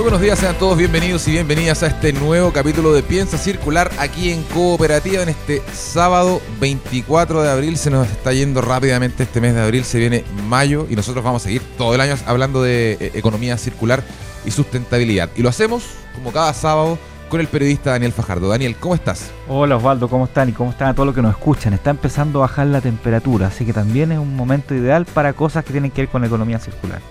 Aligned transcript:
Muy 0.00 0.04
buenos 0.04 0.22
días, 0.22 0.38
sean 0.38 0.56
todos 0.56 0.78
bienvenidos 0.78 1.28
y 1.28 1.32
bienvenidas 1.32 1.82
a 1.82 1.88
este 1.88 2.14
nuevo 2.14 2.54
capítulo 2.54 2.94
de 2.94 3.02
Piensa 3.02 3.36
Circular 3.36 3.90
aquí 3.98 4.30
en 4.30 4.44
Cooperativa 4.44 5.22
en 5.22 5.28
este 5.28 5.62
sábado 5.74 6.40
24 6.58 7.42
de 7.42 7.50
abril. 7.50 7.76
Se 7.76 7.90
nos 7.90 8.08
está 8.08 8.32
yendo 8.32 8.62
rápidamente 8.62 9.24
este 9.24 9.42
mes 9.42 9.54
de 9.54 9.60
abril, 9.60 9.84
se 9.84 9.98
viene 9.98 10.24
mayo 10.48 10.86
y 10.88 10.96
nosotros 10.96 11.22
vamos 11.22 11.42
a 11.42 11.44
seguir 11.44 11.60
todo 11.76 11.94
el 11.94 12.00
año 12.00 12.14
hablando 12.24 12.62
de 12.62 12.92
eh, 12.92 13.10
economía 13.12 13.58
circular 13.58 14.02
y 14.46 14.50
sustentabilidad. 14.52 15.28
Y 15.36 15.42
lo 15.42 15.50
hacemos 15.50 15.84
como 16.14 16.32
cada 16.32 16.54
sábado 16.54 16.98
con 17.28 17.42
el 17.42 17.48
periodista 17.48 17.90
Daniel 17.90 18.12
Fajardo. 18.12 18.48
Daniel, 18.48 18.76
¿cómo 18.80 18.94
estás? 18.94 19.30
Hola 19.48 19.76
Osvaldo, 19.76 20.08
¿cómo 20.08 20.24
están? 20.24 20.48
Y 20.48 20.52
cómo 20.52 20.70
están 20.70 20.88
a 20.88 20.94
todos 20.94 21.08
los 21.08 21.14
que 21.14 21.20
nos 21.20 21.32
escuchan. 21.32 21.74
Está 21.74 21.90
empezando 21.90 22.38
a 22.38 22.48
bajar 22.48 22.68
la 22.68 22.80
temperatura, 22.80 23.48
así 23.48 23.66
que 23.66 23.74
también 23.74 24.12
es 24.12 24.18
un 24.18 24.34
momento 24.34 24.74
ideal 24.74 25.04
para 25.04 25.34
cosas 25.34 25.62
que 25.62 25.72
tienen 25.72 25.90
que 25.90 26.00
ver 26.00 26.08
con 26.08 26.22
la 26.22 26.28
economía 26.28 26.58
circular. 26.58 27.02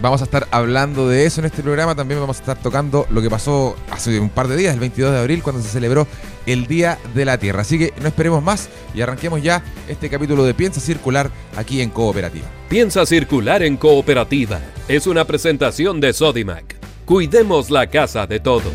Vamos 0.00 0.20
a 0.20 0.24
estar 0.24 0.46
hablando 0.50 1.08
de 1.08 1.26
eso 1.26 1.40
en 1.40 1.46
este 1.46 1.62
programa. 1.62 1.94
También 1.94 2.20
vamos 2.20 2.38
a 2.38 2.40
estar 2.40 2.58
tocando 2.58 3.06
lo 3.10 3.22
que 3.22 3.30
pasó 3.30 3.76
hace 3.90 4.18
un 4.18 4.28
par 4.28 4.48
de 4.48 4.56
días, 4.56 4.74
el 4.74 4.80
22 4.80 5.12
de 5.12 5.18
abril, 5.18 5.42
cuando 5.42 5.62
se 5.62 5.68
celebró 5.68 6.06
el 6.46 6.66
Día 6.66 6.98
de 7.14 7.24
la 7.24 7.38
Tierra. 7.38 7.62
Así 7.62 7.78
que 7.78 7.92
no 8.00 8.08
esperemos 8.08 8.42
más 8.42 8.68
y 8.94 9.00
arranquemos 9.00 9.42
ya 9.42 9.62
este 9.88 10.10
capítulo 10.10 10.44
de 10.44 10.54
Piensa 10.54 10.80
Circular 10.80 11.30
aquí 11.56 11.80
en 11.80 11.90
Cooperativa. 11.90 12.46
Piensa 12.68 13.06
Circular 13.06 13.62
en 13.62 13.76
Cooperativa 13.76 14.60
es 14.88 15.06
una 15.06 15.24
presentación 15.24 16.00
de 16.00 16.12
Sodimac. 16.12 16.76
Cuidemos 17.04 17.70
la 17.70 17.86
casa 17.86 18.26
de 18.26 18.40
todos. 18.40 18.72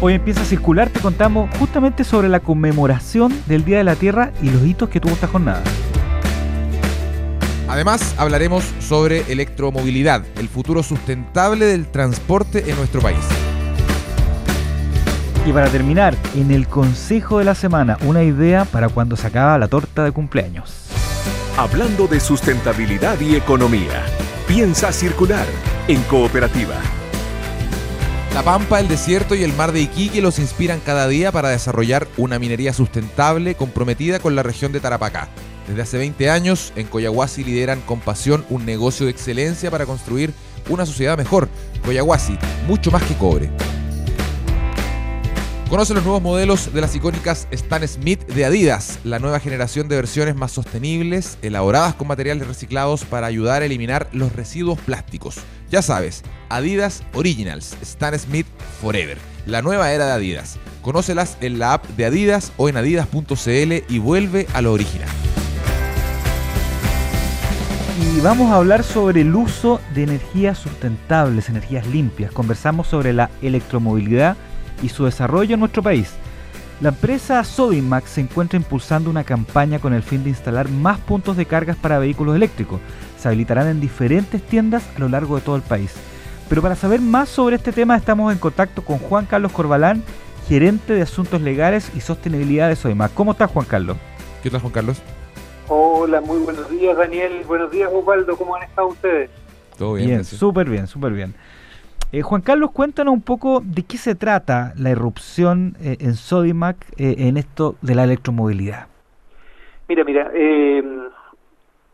Hoy 0.00 0.14
empieza 0.14 0.42
a 0.42 0.44
circular, 0.44 0.90
te 0.90 1.00
contamos 1.00 1.48
justamente 1.58 2.04
sobre 2.04 2.28
la 2.28 2.40
conmemoración 2.40 3.32
del 3.46 3.64
Día 3.64 3.78
de 3.78 3.84
la 3.84 3.96
Tierra 3.96 4.32
y 4.42 4.50
los 4.50 4.64
hitos 4.64 4.88
que 4.88 5.00
tuvo 5.00 5.12
esta 5.12 5.26
jornada. 5.26 5.62
Además, 7.68 8.14
hablaremos 8.16 8.64
sobre 8.80 9.30
electromovilidad, 9.32 10.24
el 10.38 10.48
futuro 10.48 10.82
sustentable 10.82 11.66
del 11.66 11.86
transporte 11.86 12.70
en 12.70 12.76
nuestro 12.76 13.00
país. 13.00 13.18
Y 15.44 15.52
para 15.52 15.68
terminar, 15.68 16.16
en 16.34 16.50
el 16.50 16.68
consejo 16.68 17.38
de 17.38 17.44
la 17.44 17.54
semana, 17.54 17.98
una 18.02 18.22
idea 18.22 18.64
para 18.64 18.88
cuando 18.88 19.16
se 19.16 19.26
acaba 19.26 19.58
la 19.58 19.68
torta 19.68 20.04
de 20.04 20.12
cumpleaños. 20.12 20.86
Hablando 21.56 22.06
de 22.06 22.20
sustentabilidad 22.20 23.20
y 23.20 23.34
economía, 23.34 24.04
piensa 24.46 24.92
circular 24.92 25.46
en 25.88 26.02
cooperativa. 26.02 26.74
La 28.34 28.42
Pampa, 28.42 28.78
el 28.80 28.88
desierto 28.88 29.34
y 29.34 29.42
el 29.42 29.54
mar 29.54 29.72
de 29.72 29.80
Iquique 29.80 30.20
los 30.20 30.38
inspiran 30.38 30.80
cada 30.84 31.08
día 31.08 31.32
para 31.32 31.48
desarrollar 31.48 32.06
una 32.16 32.38
minería 32.38 32.72
sustentable 32.72 33.54
comprometida 33.54 34.18
con 34.18 34.36
la 34.36 34.42
región 34.42 34.72
de 34.72 34.80
Tarapacá. 34.80 35.28
Desde 35.66 35.82
hace 35.82 35.98
20 35.98 36.30
años, 36.30 36.72
en 36.76 36.86
Coyahuasi 36.86 37.42
lideran 37.42 37.80
con 37.80 38.00
pasión 38.00 38.44
un 38.50 38.64
negocio 38.64 39.06
de 39.06 39.12
excelencia 39.12 39.70
para 39.70 39.86
construir 39.86 40.32
una 40.68 40.86
sociedad 40.86 41.18
mejor. 41.18 41.48
Coyahuasi, 41.84 42.38
mucho 42.66 42.90
más 42.90 43.02
que 43.02 43.14
cobre. 43.14 43.50
Conoce 45.68 45.94
los 45.94 46.04
nuevos 46.04 46.22
modelos 46.22 46.72
de 46.72 46.80
las 46.80 46.94
icónicas 46.94 47.48
Stan 47.50 47.86
Smith 47.88 48.24
de 48.28 48.44
Adidas, 48.44 49.00
la 49.02 49.18
nueva 49.18 49.40
generación 49.40 49.88
de 49.88 49.96
versiones 49.96 50.36
más 50.36 50.52
sostenibles, 50.52 51.38
elaboradas 51.42 51.96
con 51.96 52.06
materiales 52.06 52.46
reciclados 52.46 53.04
para 53.04 53.26
ayudar 53.26 53.62
a 53.62 53.64
eliminar 53.64 54.08
los 54.12 54.32
residuos 54.32 54.78
plásticos. 54.78 55.38
Ya 55.68 55.82
sabes, 55.82 56.22
Adidas 56.50 57.02
Originals, 57.14 57.76
Stan 57.82 58.16
Smith 58.16 58.46
Forever, 58.80 59.18
la 59.44 59.60
nueva 59.60 59.92
era 59.92 60.06
de 60.06 60.12
Adidas. 60.12 60.56
Conócelas 60.82 61.36
en 61.40 61.58
la 61.58 61.72
app 61.72 61.84
de 61.96 62.04
Adidas 62.04 62.52
o 62.58 62.68
en 62.68 62.76
adidas.cl 62.76 63.92
y 63.92 63.98
vuelve 63.98 64.46
a 64.54 64.62
lo 64.62 64.72
original 64.72 65.15
y 67.98 68.20
vamos 68.20 68.50
a 68.50 68.56
hablar 68.56 68.82
sobre 68.82 69.22
el 69.22 69.34
uso 69.34 69.80
de 69.94 70.02
energías 70.02 70.58
sustentables, 70.58 71.48
energías 71.48 71.86
limpias. 71.86 72.30
Conversamos 72.30 72.88
sobre 72.88 73.12
la 73.12 73.30
electromovilidad 73.40 74.36
y 74.82 74.90
su 74.90 75.06
desarrollo 75.06 75.54
en 75.54 75.60
nuestro 75.60 75.82
país. 75.82 76.10
La 76.82 76.90
empresa 76.90 77.42
Sodimac 77.42 78.04
se 78.06 78.20
encuentra 78.20 78.58
impulsando 78.58 79.08
una 79.08 79.24
campaña 79.24 79.78
con 79.78 79.94
el 79.94 80.02
fin 80.02 80.22
de 80.24 80.30
instalar 80.30 80.68
más 80.68 80.98
puntos 80.98 81.38
de 81.38 81.46
cargas 81.46 81.76
para 81.76 81.98
vehículos 81.98 82.36
eléctricos. 82.36 82.80
Se 83.18 83.28
habilitarán 83.28 83.68
en 83.68 83.80
diferentes 83.80 84.42
tiendas 84.42 84.84
a 84.94 84.98
lo 84.98 85.08
largo 85.08 85.36
de 85.36 85.42
todo 85.42 85.56
el 85.56 85.62
país. 85.62 85.92
Pero 86.50 86.60
para 86.60 86.76
saber 86.76 87.00
más 87.00 87.30
sobre 87.30 87.56
este 87.56 87.72
tema 87.72 87.96
estamos 87.96 88.30
en 88.30 88.38
contacto 88.38 88.84
con 88.84 88.98
Juan 88.98 89.24
Carlos 89.24 89.52
Corbalán, 89.52 90.02
gerente 90.48 90.92
de 90.92 91.02
Asuntos 91.02 91.40
Legales 91.40 91.90
y 91.96 92.00
Sostenibilidad 92.00 92.68
de 92.68 92.76
Sodimac. 92.76 93.14
¿Cómo 93.14 93.32
estás 93.32 93.50
Juan 93.50 93.66
Carlos? 93.66 93.96
¿Qué 94.42 94.50
tal 94.50 94.60
Juan 94.60 94.72
Carlos? 94.72 95.02
Hola, 95.68 96.20
muy 96.20 96.38
buenos 96.38 96.70
días 96.70 96.96
Daniel, 96.96 97.42
buenos 97.44 97.72
días 97.72 97.90
Osvaldo, 97.92 98.36
¿cómo 98.36 98.54
han 98.54 98.62
estado 98.62 98.86
ustedes? 98.86 99.30
Todo 99.76 99.94
bien, 99.94 100.22
súper 100.22 100.70
bien, 100.70 100.86
súper 100.86 101.12
bien. 101.12 101.34
Eh, 102.12 102.22
Juan 102.22 102.40
Carlos, 102.40 102.70
cuéntanos 102.70 103.12
un 103.12 103.20
poco 103.20 103.60
de 103.64 103.82
qué 103.82 103.98
se 103.98 104.14
trata 104.14 104.72
la 104.76 104.90
irrupción 104.90 105.76
eh, 105.82 105.96
en 105.98 106.14
Sodimac 106.14 106.76
eh, 106.98 107.16
en 107.18 107.36
esto 107.36 107.74
de 107.82 107.96
la 107.96 108.04
electromovilidad. 108.04 108.86
Mira, 109.88 110.04
mira, 110.04 110.30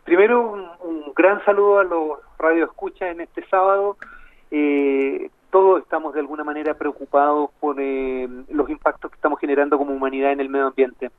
primero 0.04 0.52
un, 0.82 1.12
gran 1.16 1.42
saludo 1.46 1.78
a 1.78 1.84
los 1.84 2.18
radioescuchas 2.38 3.10
en 3.10 3.22
este 3.22 3.42
sábado. 3.48 3.96
todos 5.50 5.80
estamos 5.80 6.12
de 6.12 6.20
alguna 6.20 6.44
manera 6.44 6.74
preocupados 6.74 7.50
por 7.58 7.76
los 7.76 8.68
impactos 8.68 9.10
que 9.10 9.14
estamos 9.14 9.40
generando 9.40 9.78
como 9.78 9.94
humanidad 9.94 10.32
en 10.32 10.40
el 10.40 10.50
medio 10.50 10.66
ambiente 10.66 11.10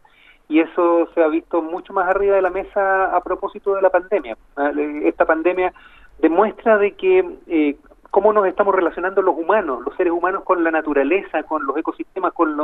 y 0.48 0.60
eso 0.60 1.08
se 1.14 1.24
ha 1.24 1.28
visto 1.28 1.62
mucho 1.62 1.94
más 1.94 2.08
arriba 2.08 2.36
de 2.36 2.42
la 2.42 2.50
mesa 2.50 3.16
a 3.16 3.22
propósito 3.22 3.76
de 3.76 3.82
la 3.82 3.90
pandemia. 3.90 4.38
Ah, 4.56 4.72
esta 5.04 5.26
pandemia 5.26 5.74
demuestra 6.20 6.78
de 6.78 6.92
que 6.94 7.26
eh, 7.48 7.76
cómo 8.12 8.32
nos 8.34 8.46
estamos 8.46 8.76
relacionando 8.76 9.22
los 9.22 9.36
humanos, 9.36 9.82
los 9.84 9.96
seres 9.96 10.14
humanos 10.14 10.44
con 10.44 10.64
la 10.64 10.72
naturaleza, 10.72 11.44
con 11.44 11.66
los 11.66 11.76
ecosistemas, 11.78 12.34
con, 12.34 12.56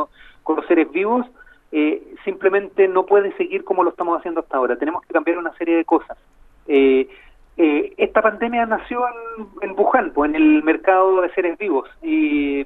con 0.44 0.56
los 0.56 0.66
seres 0.68 0.92
vivos, 0.92 1.26
eh, 1.72 2.16
simplemente 2.24 2.88
no 2.88 3.06
puede 3.06 3.36
seguir 3.38 3.64
como 3.64 3.84
lo 3.84 3.92
estamos 3.92 4.18
haciendo 4.20 4.42
hasta 4.42 4.58
ahora. 4.58 4.76
Tenemos 4.76 5.02
que 5.04 5.14
cambiar 5.14 5.38
una 5.38 5.54
serie 5.54 5.78
de 5.78 5.86
cosas. 5.86 6.18
Eh, 6.68 7.08
eh 7.58 7.94
esta 7.98 8.22
pandemia 8.22 8.66
nació 8.66 9.06
en, 9.08 9.70
en 9.70 9.76
Wuhan, 9.78 10.12
pues, 10.14 10.30
en 10.30 10.36
el 10.36 10.64
mercado 10.64 11.22
de 11.22 11.34
seres 11.34 11.58
vivos, 11.58 11.90
y 12.02 12.66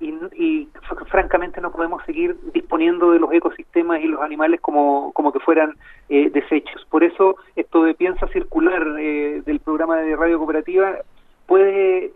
y, 0.00 0.68
francamente 1.06 1.60
no 1.60 1.72
podemos 1.72 2.04
seguir 2.04 2.36
disponiendo 2.52 3.12
de 3.12 3.18
los 3.18 3.32
ecosistemas 3.32 4.00
y 4.00 4.06
los 4.06 4.20
animales 4.20 4.60
como, 4.60 5.12
como 5.12 5.32
que 5.32 5.40
fueran 5.40 5.74
eh, 6.08 6.30
desechos. 6.30 6.86
Por 6.90 7.02
eso 7.02 7.36
esto 7.56 7.84
de 7.84 7.94
Piensa 7.94 8.28
Circular 8.28 8.86
eh, 8.98 9.42
del 9.44 9.60
programa 9.60 9.96
de 9.96 10.16
Radio 10.16 10.38
Cooperativa 10.38 10.98
puede, 11.46 12.12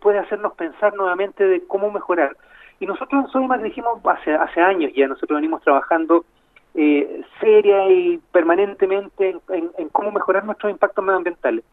puede 0.00 0.18
hacernos 0.18 0.54
pensar 0.54 0.94
nuevamente 0.94 1.44
de 1.44 1.64
cómo 1.66 1.90
mejorar. 1.90 2.36
Y 2.80 2.86
nosotros 2.86 3.24
en 3.24 3.30
Sodimac 3.30 3.62
dijimos 3.62 4.00
hace, 4.04 4.32
hace 4.32 4.60
años 4.60 4.92
ya, 4.96 5.06
nosotros 5.06 5.36
venimos 5.36 5.62
trabajando 5.62 6.24
eh, 6.74 7.22
seria 7.40 7.90
y 7.90 8.18
permanentemente 8.32 9.36
en, 9.48 9.70
en 9.76 9.88
cómo 9.90 10.10
mejorar 10.12 10.44
nuestros 10.44 10.72
impactos 10.72 11.04
medioambientales. 11.04 11.64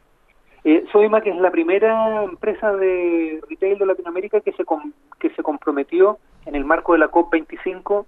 Eh, 0.69 0.83
que 1.23 1.29
es 1.29 1.37
la 1.37 1.49
primera 1.49 2.25
empresa 2.25 2.73
de 2.73 3.39
retail 3.49 3.79
de 3.79 3.85
Latinoamérica 3.85 4.41
que 4.41 4.51
se, 4.51 4.65
que 5.17 5.29
se 5.29 5.41
comprometió 5.41 6.17
en 6.45 6.55
el 6.55 6.65
marco 6.65 6.91
de 6.91 6.99
la 6.99 7.09
COP25 7.09 8.05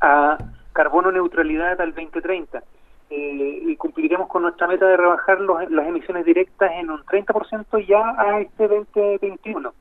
a 0.00 0.36
carbono 0.72 1.12
neutralidad 1.12 1.80
al 1.80 1.94
2030. 1.94 2.64
Eh, 3.10 3.62
y 3.66 3.76
cumpliremos 3.76 4.26
con 4.26 4.42
nuestra 4.42 4.66
meta 4.66 4.84
de 4.84 4.96
rebajar 4.96 5.40
las 5.40 5.86
emisiones 5.86 6.24
directas 6.24 6.72
en 6.74 6.90
un 6.90 7.04
30% 7.04 7.86
ya 7.86 8.14
a 8.18 8.40
este 8.40 8.66
2021. 8.66 9.72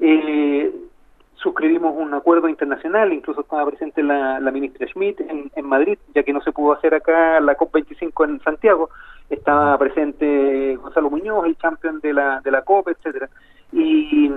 Eh, 0.00 0.70
suscribimos 1.36 1.94
un 1.96 2.12
acuerdo 2.12 2.46
internacional, 2.46 3.10
incluso 3.10 3.40
estaba 3.40 3.64
presente 3.64 4.02
la, 4.02 4.38
ministra 4.50 4.86
Schmidt 4.86 5.18
en, 5.20 5.50
en, 5.54 5.66
Madrid, 5.66 5.98
ya 6.14 6.22
que 6.22 6.34
no 6.34 6.42
se 6.42 6.52
pudo 6.52 6.74
hacer 6.74 6.94
acá 6.94 7.40
la 7.40 7.56
COP25 7.56 8.24
en 8.28 8.40
Santiago, 8.42 8.90
estaba 9.30 9.76
presente 9.78 10.76
Gonzalo 10.76 11.10
Muñoz, 11.10 11.46
el 11.46 11.56
campeón 11.56 12.00
de 12.00 12.12
la, 12.12 12.40
de 12.40 12.50
la 12.50 12.62
COP, 12.62 12.88
etcétera 12.88 13.28
y, 13.74 14.30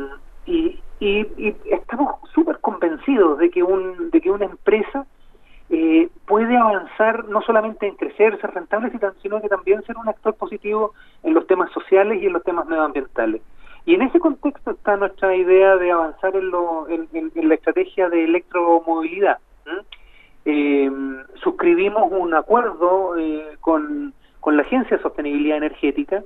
y, 0.46 0.80
y, 1.00 1.56
estamos 1.66 2.16
súper 2.34 2.60
convencidos 2.60 3.38
de 3.38 3.50
que 3.50 3.64
un 3.64 4.10
de 4.10 4.22
que 4.22 4.32
una 4.32 4.46
empresa 4.46 5.06
eh, 5.70 6.10
puede 6.26 6.58
avanzar 6.58 7.28
no 7.28 7.42
solamente 7.42 7.88
en 7.88 7.96
crecer, 7.96 8.40
ser 8.40 8.52
rentable, 8.52 8.92
sino 9.22 9.42
que 9.42 9.50
también 9.50 9.84
ser 9.84 9.98
un 9.98 10.08
actor 10.08 10.34
positivo 10.36 10.94
en 11.24 11.34
los 11.34 11.46
temas 11.46 11.72
sociales 11.72 12.22
y 12.22 12.28
en 12.28 12.34
los 12.34 12.44
temas 12.44 12.66
medioambientales. 12.68 13.42
Y 13.86 13.96
en 13.96 14.02
ese 14.02 14.20
contexto 14.20 14.72
está 14.72 14.98
nuestra 14.98 15.36
idea 15.36 15.76
de 15.78 15.92
avanzar 15.92 16.36
en, 16.36 16.50
lo, 16.50 16.88
en, 16.90 17.32
la 17.36 17.56
estrategia 17.56 18.10
de 18.10 18.26
electromovilidad. 18.26 19.40
Eh, 20.46 20.90
suscribimos 21.44 22.12
un 22.12 22.34
acuerdo 22.34 23.16
con, 23.60 24.14
con 24.40 24.58
la 24.58 24.64
Agencia 24.64 24.98
de 24.98 25.04
Sostenibilidad 25.04 25.58
Energética, 25.58 26.24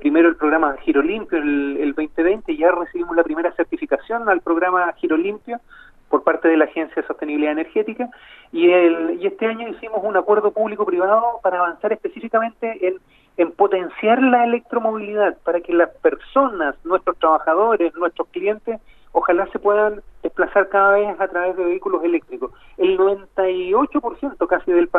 primero 0.00 0.28
el 0.28 0.36
programa 0.36 0.76
Giro 0.82 1.02
Limpio 1.02 1.38
el, 1.38 1.78
el 1.80 1.94
2020, 1.94 2.56
ya 2.56 2.70
recibimos 2.72 3.16
la 3.16 3.24
primera 3.24 3.52
certificación 3.52 4.28
al 4.28 4.40
programa 4.42 4.92
Giro 4.98 5.16
Limpio, 5.16 5.60
por 6.08 6.22
parte 6.22 6.48
de 6.48 6.56
la 6.56 6.66
Agencia 6.66 7.02
de 7.02 7.08
Sostenibilidad 7.08 7.52
Energética 7.52 8.08
y, 8.52 8.70
el, 8.70 9.18
y 9.20 9.26
este 9.26 9.46
año 9.46 9.68
hicimos 9.68 10.00
un 10.02 10.16
acuerdo 10.16 10.52
público-privado 10.52 11.40
para 11.42 11.58
avanzar 11.58 11.92
específicamente 11.92 12.86
en, 12.86 12.96
en 13.36 13.52
potenciar 13.52 14.22
la 14.22 14.44
electromovilidad 14.44 15.36
para 15.44 15.60
que 15.60 15.72
las 15.72 15.90
personas, 15.96 16.76
nuestros 16.84 17.18
trabajadores, 17.18 17.94
nuestros 17.96 18.28
clientes, 18.28 18.80
ojalá 19.12 19.46
se 19.48 19.58
puedan 19.58 20.02
desplazar 20.22 20.68
cada 20.68 20.92
vez 20.92 21.20
a 21.20 21.28
través 21.28 21.56
de 21.56 21.64
vehículos 21.64 22.04
eléctricos. 22.04 22.52
El 22.76 22.98
98% 22.98 24.46
casi 24.46 24.72
del, 24.72 24.90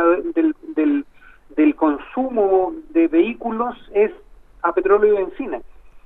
del, 0.75 1.05
del 1.57 1.75
consumo 1.75 2.73
de 2.91 3.07
vehículos 3.09 3.75
es 3.93 4.11
a 4.61 4.71
petróleo 4.71 5.13
y 5.13 5.17
benzina. 5.17 5.61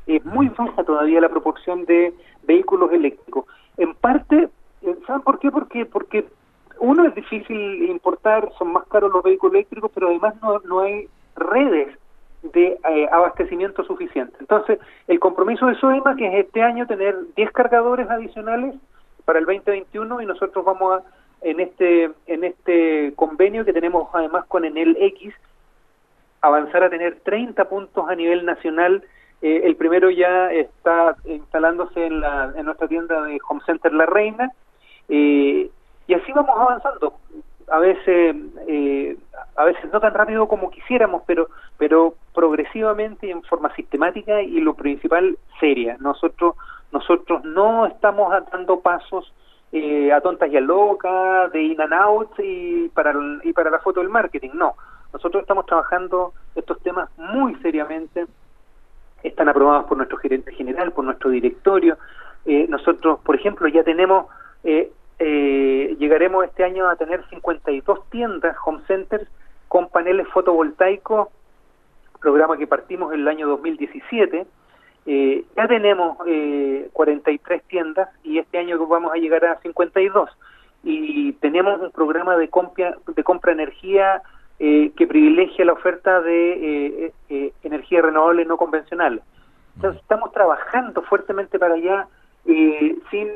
Es 0.08 0.26
muy 0.26 0.50
baja 0.50 0.84
todavía 0.84 1.22
la 1.22 1.30
proporción 1.30 1.86
de 1.86 2.14
vehículos 2.44 2.92
eléctricos. 2.92 3.46
En 3.78 3.94
parte 3.94 4.50
eh, 4.82 4.96
¿Saben 5.06 5.22
por 5.22 5.40
qué? 5.40 5.52
Porque, 5.52 5.86
porque 5.86 6.26
uno 6.80 7.06
es 7.06 7.14
difícil 7.14 7.84
importar, 7.90 8.52
son 8.58 8.74
más 8.74 8.86
caros 8.88 9.12
los 9.12 9.24
vehículos 9.24 9.54
eléctricos, 9.54 9.92
pero 9.94 10.08
además 10.08 10.34
no, 10.42 10.60
no 10.60 10.80
hay 10.80 11.08
redes 11.36 11.96
de 12.54 12.80
eh, 12.90 13.08
abastecimiento 13.12 13.84
suficiente. 13.84 14.36
Entonces, 14.40 14.80
el 15.08 15.20
compromiso 15.20 15.68
de 15.68 15.76
SOEMA, 15.76 16.16
que 16.16 16.28
es 16.28 16.46
este 16.46 16.64
año 16.64 16.88
tener 16.88 17.16
10 17.36 17.52
cargadores 17.52 18.10
adicionales 18.10 18.74
para 19.26 19.38
el 19.38 19.46
2021 19.46 20.22
y 20.22 20.26
nosotros 20.26 20.66
vamos 20.66 21.00
a, 21.00 21.04
en 21.42 21.60
este 21.60 22.12
en 22.28 22.44
este 22.44 23.14
convenio 23.16 23.66
que 23.66 23.74
tenemos 23.74 24.10
además 24.14 24.46
con 24.48 24.66
Enel 24.66 24.98
X, 25.00 25.34
avanzar 26.42 26.84
a 26.84 26.90
tener 26.90 27.20
30 27.24 27.66
puntos 27.66 28.10
a 28.10 28.16
nivel 28.16 28.46
nacional. 28.46 29.04
Eh, 29.42 29.62
el 29.64 29.76
primero 29.76 30.10
ya 30.10 30.52
está 30.52 31.16
instalándose 31.26 32.06
en, 32.06 32.20
la, 32.20 32.54
en 32.56 32.66
nuestra 32.66 32.88
tienda 32.88 33.24
de 33.24 33.40
Home 33.50 33.62
Center 33.66 33.92
La 33.92 34.06
Reina 34.06 34.52
eh, 35.10 35.70
y 36.08 36.14
así 36.14 36.32
vamos 36.32 36.58
avanzando. 36.58 37.14
A 37.70 37.80
veces, 37.80 38.36
eh, 38.68 39.18
a 39.56 39.64
veces 39.64 39.92
no 39.94 40.00
tan 40.00 40.14
rápido 40.14 40.48
como 40.48 40.72
quisiéramos, 40.72 41.24
pero, 41.26 41.48
pero 41.78 42.16
progresivamente 42.34 43.28
y 43.28 43.32
en 43.32 43.44
forma 43.44 43.74
sistemática 43.76 44.42
y 44.42 44.60
lo 44.60 44.74
principal, 44.74 45.38
seria. 45.60 45.96
Nosotros, 46.00 46.56
nosotros 46.92 47.44
no 47.46 47.86
estamos 47.86 48.34
dando 48.52 48.82
pasos 48.82 49.32
eh, 49.72 50.12
a 50.12 50.22
tontas 50.22 50.52
y 50.52 50.58
a 50.58 50.62
locas, 50.62 51.52
de 51.52 51.62
in 51.62 51.82
and 51.82 51.94
out 51.94 52.32
y 52.40 52.90
para, 52.90 53.14
y 53.44 53.54
para 53.54 53.70
la 53.70 53.80
foto 53.80 54.00
del 54.00 54.10
marketing. 54.10 54.52
No, 54.54 54.76
nosotros 55.14 55.42
estamos 55.42 55.66
trabajando 55.66 56.34
estos 56.56 56.80
temas 56.82 57.10
muy 57.18 57.56
seriamente. 57.56 58.26
Están 59.24 59.50
aprobados 59.50 59.86
por 59.86 59.98
nuestro 59.98 60.18
gerente 60.18 60.52
general, 60.54 60.92
por 60.92 61.06
nuestro 61.06 61.30
directorio. 61.30 61.98
nosotros, 62.46 63.20
por 63.20 63.36
ejemplo, 63.36 63.68
ya 63.68 63.84
tenemos 63.84 64.26
eh, 64.64 64.92
eh, 65.20 65.96
llegaremos 66.00 66.46
este 66.46 66.64
año 66.64 66.90
a 66.90 66.96
tener 66.96 67.24
52 67.30 68.10
tiendas, 68.10 68.56
home 68.66 68.82
centers, 68.88 69.28
con 69.68 69.90
paneles 69.90 70.28
fotovoltaicos, 70.30 71.30
programa 72.20 72.58
que 72.58 72.68
partimos 72.68 73.14
en 73.14 73.22
el 73.22 73.28
año 73.28 73.48
2017. 73.48 74.46
Eh, 75.06 75.44
ya 75.56 75.68
tenemos 75.68 76.18
eh, 76.28 76.90
43 76.94 77.64
tiendas 77.64 78.10
y 78.24 78.38
este 78.38 78.60
año 78.60 78.86
vamos 78.88 79.12
a 79.14 79.18
llegar 79.18 79.46
a 79.46 79.60
52. 79.60 80.30
Y 80.84 81.34
tenemos 81.34 81.82
un 81.82 81.92
programa 81.92 82.36
de 82.38 82.50
compra 82.50 82.98
de 83.08 83.24
compra 83.24 83.52
energía 83.52 84.22
eh, 84.60 84.92
que 84.96 85.08
privilegia 85.08 85.66
la 85.66 85.74
oferta 85.74 86.22
de 86.22 87.14
eh, 87.30 87.54
energía 87.64 88.02
renovable 88.02 88.46
no 88.46 88.58
convencional. 88.58 89.22
Entonces 89.76 90.02
estamos 90.02 90.32
trabajando 90.32 91.02
fuertemente 91.04 91.58
para 91.58 91.76
allá 91.76 92.08
sin 92.46 93.30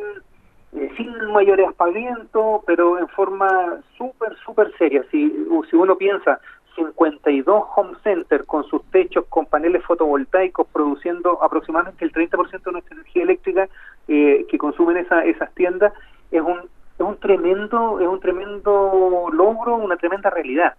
eh, 0.75 0.91
sin 0.97 1.09
mayores 1.31 1.69
aspavientos, 1.69 2.61
pero 2.65 2.99
en 2.99 3.07
forma 3.09 3.77
súper, 3.97 4.35
súper 4.43 4.73
seria. 4.77 5.03
Si, 5.09 5.33
si 5.69 5.75
uno 5.75 5.95
piensa 5.95 6.39
52 6.75 7.63
home 7.75 7.95
centers 8.03 8.45
con 8.45 8.63
sus 8.65 8.83
techos 8.91 9.25
con 9.29 9.45
paneles 9.45 9.83
fotovoltaicos 9.83 10.67
produciendo 10.67 11.41
aproximadamente 11.41 12.05
el 12.05 12.11
30% 12.11 12.63
de 12.63 12.71
nuestra 12.71 12.95
energía 12.95 13.23
eléctrica 13.23 13.69
eh, 14.07 14.45
que 14.49 14.57
consumen 14.57 14.97
esa, 14.97 15.23
esas 15.25 15.53
tiendas, 15.53 15.93
es 16.31 16.41
un, 16.41 16.59
es 16.59 17.05
un 17.05 17.17
tremendo 17.17 17.99
es 17.99 18.07
un 18.07 18.19
tremendo 18.19 19.29
logro, 19.31 19.75
una 19.77 19.97
tremenda 19.97 20.29
realidad. 20.29 20.75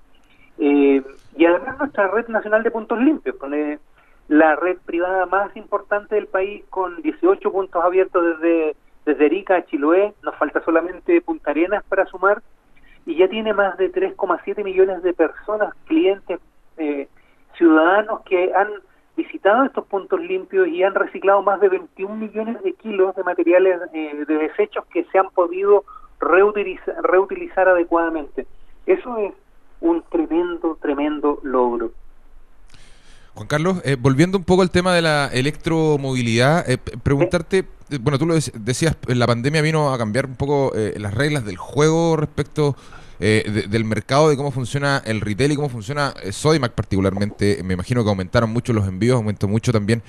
Eh, 0.58 1.02
y 1.36 1.44
además 1.44 1.78
nuestra 1.78 2.08
red 2.08 2.28
nacional 2.28 2.62
de 2.62 2.70
puntos 2.70 2.98
limpios, 2.98 3.36
pone 3.36 3.78
la 4.28 4.56
red 4.56 4.78
privada 4.84 5.26
más 5.26 5.54
importante 5.56 6.14
del 6.14 6.26
país 6.26 6.64
con 6.70 7.02
18 7.02 7.52
puntos 7.52 7.84
abiertos 7.84 8.24
desde 8.24 8.76
desde 9.06 9.26
Erika 9.26 9.56
a 9.56 9.64
Chiloé, 9.64 10.12
nos 10.22 10.34
falta 10.34 10.60
solamente 10.64 11.20
Punta 11.22 11.52
Arenas 11.52 11.84
para 11.84 12.06
sumar, 12.06 12.42
y 13.06 13.14
ya 13.16 13.28
tiene 13.28 13.54
más 13.54 13.78
de 13.78 13.90
3,7 13.90 14.64
millones 14.64 15.02
de 15.02 15.14
personas, 15.14 15.72
clientes, 15.86 16.40
eh, 16.76 17.08
ciudadanos 17.56 18.20
que 18.22 18.52
han 18.52 18.68
visitado 19.16 19.64
estos 19.64 19.86
puntos 19.86 20.20
limpios 20.20 20.68
y 20.68 20.82
han 20.82 20.94
reciclado 20.94 21.40
más 21.40 21.60
de 21.60 21.68
21 21.68 22.16
millones 22.16 22.60
de 22.62 22.72
kilos 22.74 23.14
de 23.14 23.22
materiales 23.22 23.80
eh, 23.94 24.24
de 24.26 24.34
desechos 24.34 24.84
que 24.86 25.04
se 25.04 25.18
han 25.18 25.30
podido 25.30 25.84
reutilizar, 26.20 26.96
reutilizar 27.02 27.68
adecuadamente. 27.68 28.46
Eso 28.84 29.16
es 29.18 29.32
un 29.80 30.02
tremendo, 30.10 30.76
tremendo 30.82 31.38
logro. 31.42 31.92
Juan 33.36 33.48
Carlos, 33.48 33.78
eh, 33.84 33.98
volviendo 34.00 34.38
un 34.38 34.44
poco 34.44 34.62
al 34.62 34.70
tema 34.70 34.94
de 34.94 35.02
la 35.02 35.28
electromovilidad, 35.30 36.68
eh, 36.70 36.78
preguntarte, 36.78 37.66
eh, 37.90 37.98
bueno, 38.00 38.18
tú 38.18 38.24
lo 38.24 38.34
decías, 38.34 38.96
la 39.08 39.26
pandemia 39.26 39.60
vino 39.60 39.92
a 39.92 39.98
cambiar 39.98 40.24
un 40.24 40.36
poco 40.36 40.72
las 40.96 41.12
reglas 41.12 41.44
del 41.44 41.58
juego 41.58 42.16
respecto 42.16 42.76
del 43.18 43.84
mercado, 43.84 44.28
de 44.28 44.36
cómo 44.36 44.50
funciona 44.50 45.02
el 45.04 45.22
retail 45.22 45.52
y 45.52 45.56
cómo 45.56 45.68
funciona 45.68 46.14
Sodimac 46.30 46.72
particularmente. 46.72 47.62
Me 47.62 47.74
imagino 47.74 48.02
que 48.02 48.10
aumentaron 48.10 48.50
mucho 48.50 48.72
los 48.72 48.86
envíos, 48.86 49.16
aumentó 49.16 49.48
mucho 49.48 49.72
también 49.72 50.02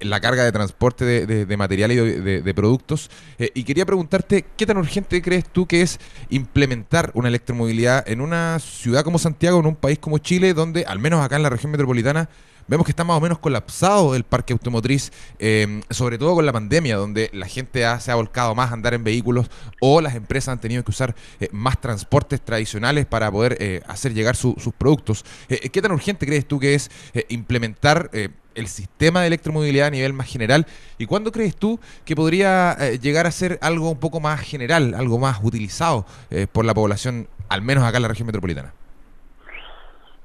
la 0.00 0.20
carga 0.20 0.44
de 0.44 0.52
transporte 0.52 1.04
de, 1.04 1.46
de 1.46 1.56
material 1.56 1.92
y 1.92 1.96
de, 1.96 2.54
productos. 2.54 3.10
y 3.38 3.64
quería 3.64 3.84
preguntarte, 3.84 4.44
¿qué 4.56 4.66
tan 4.66 4.78
urgente 4.78 5.20
crees 5.20 5.44
tú 5.46 5.66
que 5.66 5.82
es 5.82 5.98
implementar 6.30 7.10
una 7.14 7.28
electromovilidad 7.28 8.06
en 8.08 8.20
una 8.20 8.58
ciudad 8.60 9.04
como 9.04 9.18
Santiago, 9.18 9.60
en 9.60 9.66
un 9.66 9.76
país 9.76 9.98
como 9.98 10.18
Chile, 10.18 10.54
donde, 10.54 10.84
al 10.84 10.98
menos 10.98 11.22
acá 11.22 11.36
en 11.36 11.42
la 11.42 11.50
región 11.50 11.72
metropolitana, 11.72 12.30
vemos 12.66 12.84
que 12.84 12.92
está 12.92 13.04
más 13.04 13.16
o 13.16 13.20
menos 13.20 13.38
colapsado 13.38 14.14
el 14.14 14.24
parque 14.24 14.52
automotriz, 14.52 15.12
eh, 15.38 15.80
sobre 15.90 16.18
todo 16.18 16.34
con 16.34 16.46
la 16.46 16.52
pandemia, 16.52 16.96
donde 16.96 17.30
la 17.32 17.46
gente 17.46 17.84
se 18.00 18.10
ha 18.10 18.14
volcado 18.14 18.54
más 18.54 18.70
a 18.70 18.74
andar 18.74 18.94
en 18.94 19.04
vehículos 19.04 19.50
o 19.80 20.00
las 20.00 20.14
empresas 20.14 20.52
han 20.52 20.60
tenido 20.60 20.82
que 20.84 20.90
usar 20.90 21.14
eh, 21.40 21.48
más 21.52 21.80
transportes 21.80 22.40
tradicionales 22.40 23.06
para 23.06 23.30
poder 23.30 23.56
eh, 23.60 23.82
hacer 23.86 24.14
llegar 24.14 24.36
sus 24.36 24.54
productos. 24.76 25.24
¿Qué 25.48 25.82
tan 25.82 25.92
urgente 25.92 26.26
crees 26.26 26.46
tú 26.46 26.58
que 26.58 26.74
es 26.74 26.90
implementar 27.28 28.10
el 28.12 28.68
sistema 28.68 29.20
de 29.20 29.28
electromovilidad 29.28 29.88
a 29.88 29.90
nivel 29.90 30.12
más 30.12 30.28
general? 30.28 30.66
¿Y 30.98 31.06
cuándo 31.06 31.32
crees 31.32 31.56
tú 31.56 31.80
que 32.04 32.16
podría 32.16 32.76
llegar 33.00 33.26
a 33.26 33.30
ser 33.30 33.58
algo 33.62 33.90
un 33.90 33.98
poco 33.98 34.20
más 34.20 34.40
general, 34.40 34.94
algo 34.94 35.18
más 35.18 35.38
utilizado 35.42 36.06
por 36.52 36.64
la 36.64 36.74
población, 36.74 37.28
al 37.48 37.62
menos 37.62 37.84
acá 37.84 37.98
en 37.98 38.02
la 38.02 38.08
región 38.08 38.26
metropolitana? 38.26 38.74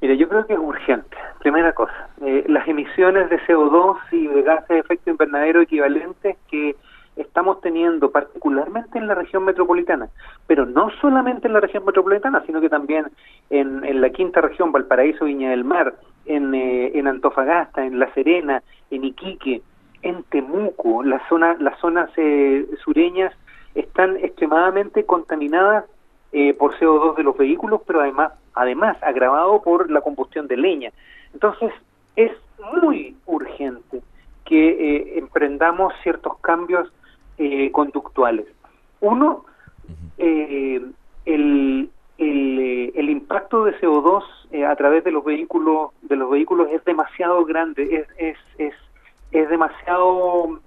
Mire, 0.01 0.17
yo 0.17 0.29
creo 0.29 0.45
que 0.45 0.53
es 0.53 0.59
urgente. 0.59 1.17
Primera 1.39 1.73
cosa, 1.73 2.09
eh, 2.21 2.45
las 2.47 2.67
emisiones 2.67 3.29
de 3.29 3.39
CO2 3.41 3.97
y 4.11 4.27
de 4.27 4.41
gases 4.43 4.67
de 4.67 4.79
efecto 4.79 5.09
invernadero 5.09 5.61
equivalentes 5.61 6.37
que 6.49 6.75
estamos 7.15 7.59
teniendo 7.61 8.11
particularmente 8.11 8.97
en 8.97 9.07
la 9.07 9.15
región 9.15 9.43
metropolitana, 9.43 10.09
pero 10.47 10.65
no 10.65 10.89
solamente 11.01 11.47
en 11.47 11.53
la 11.53 11.59
región 11.59 11.83
metropolitana, 11.85 12.43
sino 12.45 12.61
que 12.61 12.69
también 12.69 13.07
en, 13.49 13.83
en 13.83 13.99
la 13.99 14.09
quinta 14.09 14.39
región, 14.39 14.71
Valparaíso, 14.71 15.25
Viña 15.25 15.49
del 15.49 15.65
Mar, 15.65 15.95
en, 16.25 16.53
eh, 16.53 16.91
en 16.97 17.07
Antofagasta, 17.07 17.85
en 17.85 17.99
La 17.99 18.13
Serena, 18.13 18.63
en 18.89 19.03
Iquique, 19.03 19.61
en 20.01 20.23
Temuco, 20.23 21.03
la 21.03 21.21
zona, 21.27 21.57
las 21.59 21.77
zonas 21.79 22.09
eh, 22.15 22.65
sureñas 22.83 23.33
están 23.75 24.15
extremadamente 24.17 25.05
contaminadas 25.05 25.85
eh, 26.31 26.53
por 26.53 26.77
CO2 26.77 27.15
de 27.15 27.23
los 27.23 27.35
vehículos, 27.35 27.81
pero 27.87 28.01
además, 28.01 28.33
además 28.53 28.97
agravado 29.01 29.63
por 29.63 29.89
la 29.89 30.01
combustión 30.01 30.47
de 30.47 30.57
leña. 30.57 30.91
Entonces, 31.33 31.71
es 32.15 32.31
muy 32.83 33.15
urgente 33.25 34.01
que 34.45 34.69
eh, 34.69 35.17
emprendamos 35.17 35.91
ciertos 36.03 36.37
cambios 36.37 36.87
eh, 37.39 37.71
conductuales. 37.71 38.45
Uno, 38.99 39.45
el, 40.19 40.93
el, 41.25 41.89
el, 42.17 43.09
impacto 43.09 43.63
de 43.63 43.79
CO2 43.79 44.23
a 44.67 44.75
través 44.75 45.03
de 45.03 45.11
los 45.11 45.25
vehículos 45.25 45.91
de 46.03 46.15
los 46.15 46.29
vehículos 46.29 46.67
es 46.71 46.85
demasiado 46.85 47.43
grande, 47.43 47.83
es, 47.91 48.07
es, 48.19 48.37
es, 48.59 48.73
es 49.31 49.49
demasiado 49.49 50.59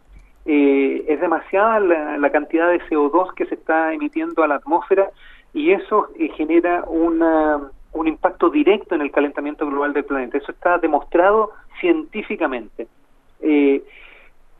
es 0.44 1.20
demasiada 1.20 1.78
la, 1.78 2.18
la, 2.18 2.30
cantidad 2.30 2.68
de 2.68 2.80
CO2 2.88 3.32
que 3.34 3.46
se 3.46 3.54
está 3.54 3.92
emitiendo 3.92 4.42
a 4.42 4.48
la 4.48 4.56
atmósfera 4.56 5.08
y 5.54 5.72
eso 5.72 6.08
eh, 6.18 6.28
genera 6.36 6.84
una, 6.86 7.60
un 7.92 8.08
impacto 8.08 8.50
directo 8.50 8.94
en 8.94 9.02
el 9.02 9.10
calentamiento 9.10 9.66
global 9.66 9.92
del 9.92 10.04
planeta. 10.04 10.38
Eso 10.38 10.52
está 10.52 10.78
demostrado 10.78 11.50
científicamente. 11.80 12.88
Eh, 13.40 13.82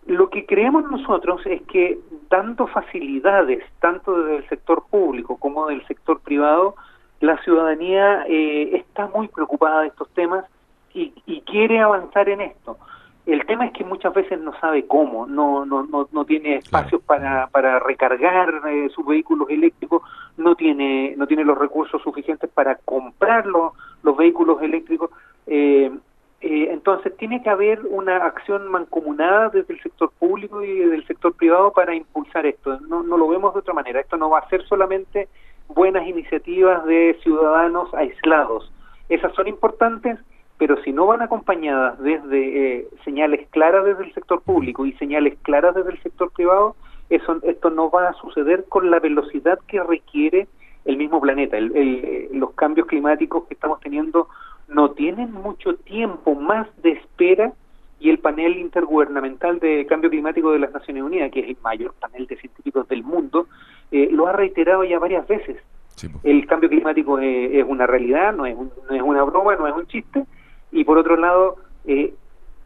lo 0.06 0.30
que 0.30 0.44
creemos 0.46 0.90
nosotros 0.90 1.40
es 1.46 1.62
que 1.62 1.98
dando 2.28 2.66
facilidades, 2.66 3.62
tanto 3.80 4.20
desde 4.20 4.36
el 4.38 4.48
sector 4.48 4.84
público 4.90 5.36
como 5.36 5.66
del 5.68 5.86
sector 5.86 6.20
privado, 6.20 6.74
la 7.20 7.38
ciudadanía 7.44 8.24
eh, 8.26 8.76
está 8.76 9.06
muy 9.06 9.28
preocupada 9.28 9.82
de 9.82 9.88
estos 9.88 10.08
temas 10.10 10.44
y, 10.92 11.10
quiere 11.46 11.80
avanzar 11.80 12.28
en 12.28 12.40
esto. 12.40 12.78
El 13.24 13.46
tema 13.46 13.66
es 13.66 13.72
que 13.72 13.84
muchas 13.84 14.12
veces 14.12 14.40
no 14.40 14.52
sabe 14.58 14.86
cómo, 14.86 15.26
no 15.26 15.64
no 15.64 15.84
no, 15.84 16.08
no 16.10 16.24
tiene 16.24 16.56
espacios 16.56 17.00
para, 17.02 17.46
para 17.48 17.78
recargar 17.78 18.62
eh, 18.68 18.88
sus 18.94 19.06
vehículos 19.06 19.48
eléctricos, 19.48 20.02
no 20.36 20.56
tiene 20.56 21.14
no 21.16 21.26
tiene 21.26 21.44
los 21.44 21.56
recursos 21.56 22.02
suficientes 22.02 22.50
para 22.50 22.76
comprar 22.76 23.46
los, 23.46 23.72
los 24.02 24.16
vehículos 24.16 24.60
eléctricos. 24.60 25.10
Eh, 25.46 25.92
eh, 26.40 26.68
entonces 26.72 27.16
tiene 27.16 27.40
que 27.40 27.50
haber 27.50 27.80
una 27.88 28.16
acción 28.16 28.68
mancomunada 28.68 29.48
desde 29.50 29.74
el 29.74 29.80
sector 29.80 30.10
público 30.18 30.60
y 30.64 30.76
del 30.76 31.06
sector 31.06 31.32
privado 31.34 31.72
para 31.72 31.94
impulsar 31.94 32.44
esto. 32.46 32.80
No, 32.80 33.04
no 33.04 33.16
lo 33.16 33.28
vemos 33.28 33.54
de 33.54 33.60
otra 33.60 33.74
manera. 33.74 34.00
Esto 34.00 34.16
no 34.16 34.28
va 34.28 34.40
a 34.40 34.48
ser 34.48 34.64
solamente 34.64 35.28
buenas 35.68 36.04
iniciativas 36.06 36.84
de 36.84 37.16
ciudadanos 37.22 37.94
aislados. 37.94 38.72
Esas 39.08 39.32
son 39.34 39.46
importantes, 39.46 40.18
pero 40.62 40.80
si 40.84 40.92
no 40.92 41.06
van 41.06 41.22
acompañadas 41.22 41.98
desde 41.98 42.76
eh, 42.76 42.86
señales 43.04 43.48
claras 43.50 43.84
desde 43.84 44.04
el 44.04 44.14
sector 44.14 44.40
público 44.42 44.86
y 44.86 44.92
señales 44.92 45.36
claras 45.42 45.74
desde 45.74 45.90
el 45.90 46.00
sector 46.04 46.30
privado, 46.30 46.76
eso, 47.10 47.40
esto 47.42 47.68
no 47.70 47.90
va 47.90 48.10
a 48.10 48.12
suceder 48.12 48.66
con 48.68 48.88
la 48.88 49.00
velocidad 49.00 49.58
que 49.66 49.82
requiere 49.82 50.46
el 50.84 50.98
mismo 50.98 51.20
planeta. 51.20 51.58
el, 51.58 52.28
los 52.34 52.52
cambios 52.52 52.86
climáticos 52.86 53.42
que 53.48 53.54
estamos 53.54 53.80
teniendo 53.80 54.28
no 54.68 54.92
tienen 54.92 55.32
mucho 55.32 55.74
tiempo 55.74 56.36
más 56.36 56.68
de 56.80 56.92
espera 56.92 57.52
y 57.98 58.10
el 58.10 58.20
panel 58.20 58.56
intergubernamental 58.56 59.58
de 59.58 59.84
cambio 59.86 60.10
climático 60.10 60.52
de 60.52 60.60
las 60.60 60.72
Naciones 60.72 61.02
Unidas, 61.02 61.32
que 61.32 61.40
es 61.40 61.48
el 61.48 61.56
mayor 61.64 61.92
panel 61.94 62.28
de 62.28 62.36
científicos 62.36 62.86
del 62.86 63.02
mundo, 63.02 63.48
eh, 63.90 64.10
lo 64.12 64.28
ha 64.28 64.32
reiterado 64.32 64.84
ya 64.84 65.00
varias 65.00 65.26
veces. 65.26 65.56
El 66.22 66.46
cambio 66.46 66.68
climático 66.68 67.18
es, 67.18 67.64
una 67.66 67.84
realidad, 67.84 68.32
no 68.32 68.46
es, 68.46 68.56
no 68.56 68.94
es 68.94 69.02
una 69.02 69.24
broma, 69.24 69.56
no 69.56 69.66
es 69.66 69.74
un 69.74 69.86
chiste, 69.88 70.24
y 70.72 70.84
por 70.84 70.98
otro 70.98 71.16
lado, 71.16 71.56
eh, 71.86 72.14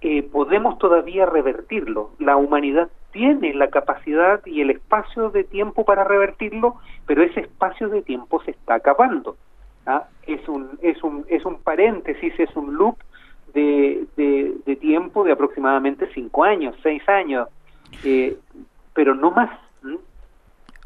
eh, 0.00 0.22
podemos 0.22 0.78
todavía 0.78 1.26
revertirlo. 1.26 2.10
La 2.18 2.36
humanidad 2.36 2.88
tiene 3.12 3.52
la 3.54 3.68
capacidad 3.68 4.44
y 4.46 4.60
el 4.60 4.70
espacio 4.70 5.30
de 5.30 5.44
tiempo 5.44 5.84
para 5.84 6.04
revertirlo, 6.04 6.76
pero 7.06 7.22
ese 7.22 7.40
espacio 7.40 7.88
de 7.88 8.02
tiempo 8.02 8.42
se 8.42 8.52
está 8.52 8.75
acabando. 8.75 9.36
¿ah? 9.86 10.04
es 10.26 10.46
un 10.48 10.78
es 10.82 11.02
un 11.02 11.25
es 11.28 11.44
un 11.44 11.60
paréntesis 11.60 12.34
es 12.38 12.54
un 12.56 12.75
loop 12.75 12.96
de, 13.54 14.04
de, 14.16 14.76
tiempo 14.76 15.25
de 15.25 15.32
aproximadamente 15.32 16.08
cinco 16.12 16.44
años 16.44 16.75
seis 16.82 17.02
años 17.08 17.48
eh, 18.04 18.36
pero 18.92 19.14
no 19.14 19.30
más 19.30 19.50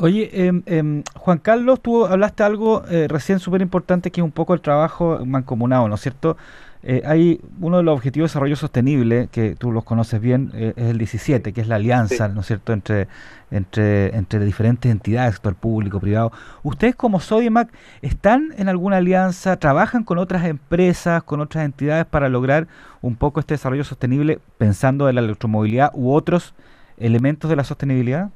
Oye, 0.03 0.31
em, 0.33 1.03
Juan 1.15 1.39
Carlos, 1.39 1.83
tú 1.83 2.07
hablaste 2.07 2.43
algo 2.43 2.85
eh, 2.91 3.07
recién 3.07 3.39
súper 3.39 3.61
importante 3.61 4.11
que 4.11 4.23
es 4.23 4.25
un 4.25 4.33
poco 4.33 4.55
el 4.55 4.62
trabajo 4.62 5.19
mancomunado, 5.27 5.89
¿no 5.89 5.97
es 5.97 6.00
cierto? 6.00 6.39
Eh, 6.83 7.03
hay 7.05 7.41
uno 7.61 7.77
de 7.77 7.83
los 7.83 7.95
objetivos 7.95 8.31
de 8.31 8.33
desarrollo 8.33 8.57
sostenible, 8.57 9.29
que 9.31 9.55
tú 9.55 9.71
los 9.71 9.85
conoces 9.85 10.21
bien, 10.21 10.51
eh, 10.55 10.73
es 10.77 10.91
el 10.91 10.99
17, 10.99 11.53
que 11.53 11.61
es 11.61 11.69
la 11.69 11.77
alianza, 11.77 12.29
¿no 12.29 12.41
es 12.41 12.47
cierto?, 12.47 12.73
entre, 12.73 13.07
entre, 13.51 14.17
entre 14.17 14.45
diferentes 14.47 14.91
entidades, 14.91 15.35
sector 15.35 15.55
público, 15.55 16.01
privado. 16.01 16.33
¿Ustedes 16.63 16.97
como 16.97 17.21
Sodimac 17.21 17.71
están 18.01 18.55
en 18.57 18.71
alguna 18.71 18.97
alianza, 18.97 19.59
trabajan 19.59 20.05
con 20.05 20.17
otras 20.17 20.47
empresas, 20.47 21.23
con 21.23 21.41
otras 21.41 21.67
entidades 21.67 22.07
para 22.07 22.31
lograr 22.31 22.67
un 23.03 23.15
poco 23.15 23.41
este 23.41 23.55
desarrollo 23.55 23.85
sostenible 23.85 24.39
pensando 24.57 25.09
en 25.09 25.17
la 25.17 25.21
electromovilidad 25.21 25.91
u 25.95 26.13
otros 26.13 26.55
elementos 26.97 27.51
de 27.51 27.57
la 27.57 27.65
sostenibilidad? 27.65 28.31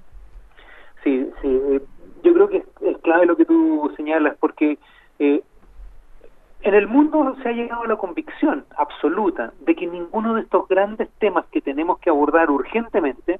Sí, 1.02 1.30
sí, 1.40 1.48
eh, 1.48 1.80
yo 2.22 2.34
creo 2.34 2.48
que 2.48 2.58
es, 2.58 2.98
clave 2.98 3.24
lo 3.24 3.36
que 3.36 3.46
tú 3.46 3.90
señalas, 3.96 4.36
porque 4.38 4.78
en 6.64 6.74
el 6.74 6.88
mundo 6.88 7.36
se 7.42 7.48
ha 7.50 7.52
llegado 7.52 7.82
a 7.82 7.88
la 7.88 7.96
convicción 7.96 8.64
absoluta 8.76 9.52
de 9.60 9.74
que 9.74 9.86
ninguno 9.86 10.34
de 10.34 10.40
estos 10.40 10.66
grandes 10.66 11.10
temas 11.18 11.44
que 11.52 11.60
tenemos 11.60 11.98
que 11.98 12.08
abordar 12.08 12.50
urgentemente, 12.50 13.38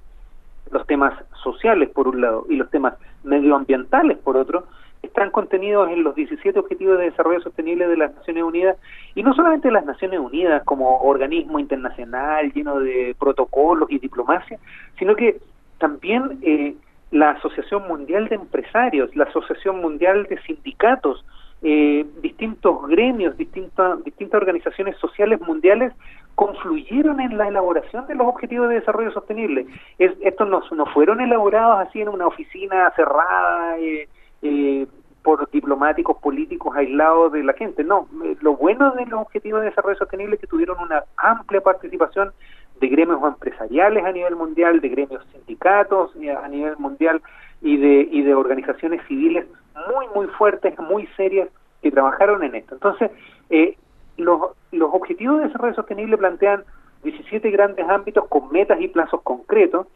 los 0.70 0.86
temas 0.86 1.14
sociales 1.42 1.88
por 1.88 2.06
un 2.06 2.20
lado 2.20 2.44
y 2.50 2.56
los 2.56 2.68
temas 2.70 2.94
medioambientales 3.22 4.18
por 4.18 4.36
otro, 4.36 4.66
están 5.02 5.30
contenidos 5.30 5.90
en 5.90 6.04
los 6.04 6.14
17 6.14 6.58
Objetivos 6.58 6.98
de 6.98 7.04
Desarrollo 7.04 7.40
Sostenible 7.40 7.88
de 7.88 7.96
las 7.96 8.14
Naciones 8.14 8.44
Unidas, 8.44 8.76
y 9.14 9.22
no 9.22 9.34
solamente 9.34 9.70
las 9.70 9.86
Naciones 9.86 10.20
Unidas 10.20 10.62
como 10.64 10.98
organismo 10.98 11.58
internacional 11.58 12.52
lleno 12.52 12.78
de 12.80 13.16
protocolos 13.18 13.90
y 13.90 13.98
diplomacia, 13.98 14.58
sino 14.98 15.16
que 15.16 15.38
también 15.78 16.40
eh, 16.42 16.74
la 17.10 17.30
Asociación 17.30 17.88
Mundial 17.88 18.28
de 18.28 18.34
Empresarios, 18.34 19.14
la 19.16 19.24
Asociación 19.24 19.80
Mundial 19.80 20.24
de 20.24 20.40
Sindicatos, 20.42 21.24
eh, 21.66 22.04
distintos 22.20 22.86
gremios, 22.88 23.38
distintas, 23.38 24.04
distintas 24.04 24.38
organizaciones 24.38 24.98
sociales 24.98 25.40
mundiales 25.40 25.94
confluyeron 26.34 27.20
en 27.22 27.38
la 27.38 27.48
elaboración 27.48 28.06
de 28.06 28.14
los 28.14 28.26
objetivos 28.26 28.68
de 28.68 28.74
desarrollo 28.80 29.10
sostenible. 29.12 29.66
Es, 29.98 30.12
estos 30.20 30.46
no, 30.46 30.86
fueron 30.92 31.22
elaborados 31.22 31.88
así 31.88 32.02
en 32.02 32.10
una 32.10 32.26
oficina 32.26 32.92
cerrada 32.94 33.78
eh, 33.78 34.08
eh, 34.42 34.86
por 35.22 35.50
diplomáticos 35.50 36.18
políticos 36.18 36.76
aislados 36.76 37.32
de 37.32 37.42
la 37.42 37.54
gente. 37.54 37.82
No, 37.82 38.08
lo 38.42 38.56
bueno 38.56 38.90
de 38.90 39.06
los 39.06 39.22
objetivos 39.22 39.62
de 39.62 39.70
desarrollo 39.70 39.96
sostenible 39.96 40.34
es 40.34 40.42
que 40.42 40.46
tuvieron 40.46 40.76
una 40.82 41.04
amplia 41.16 41.62
participación 41.62 42.32
de 42.78 42.88
gremios 42.88 43.22
empresariales 43.22 44.04
a 44.04 44.12
nivel 44.12 44.36
mundial, 44.36 44.82
de 44.82 44.88
gremios 44.90 45.24
sindicatos 45.32 46.10
a 46.14 46.48
nivel 46.48 46.76
mundial 46.76 47.22
y 47.62 47.78
de, 47.78 48.06
y 48.10 48.20
de 48.20 48.34
organizaciones 48.34 49.00
civiles 49.08 49.46
muy, 49.74 50.06
muy 50.14 50.26
fuertes, 50.28 50.78
muy 50.78 51.06
serias 51.16 51.48
que 51.82 51.90
trabajaron 51.90 52.42
en 52.42 52.54
esto. 52.54 52.74
Entonces, 52.74 53.10
eh, 53.50 53.76
los, 54.16 54.40
los 54.72 54.90
objetivos 54.92 55.38
de 55.38 55.46
desarrollo 55.46 55.74
sostenible 55.74 56.16
plantean 56.16 56.64
17 57.02 57.50
grandes 57.50 57.88
ámbitos 57.88 58.26
con 58.28 58.50
metas 58.50 58.80
y 58.80 58.88
plazos 58.88 59.20
concretos 59.22 59.86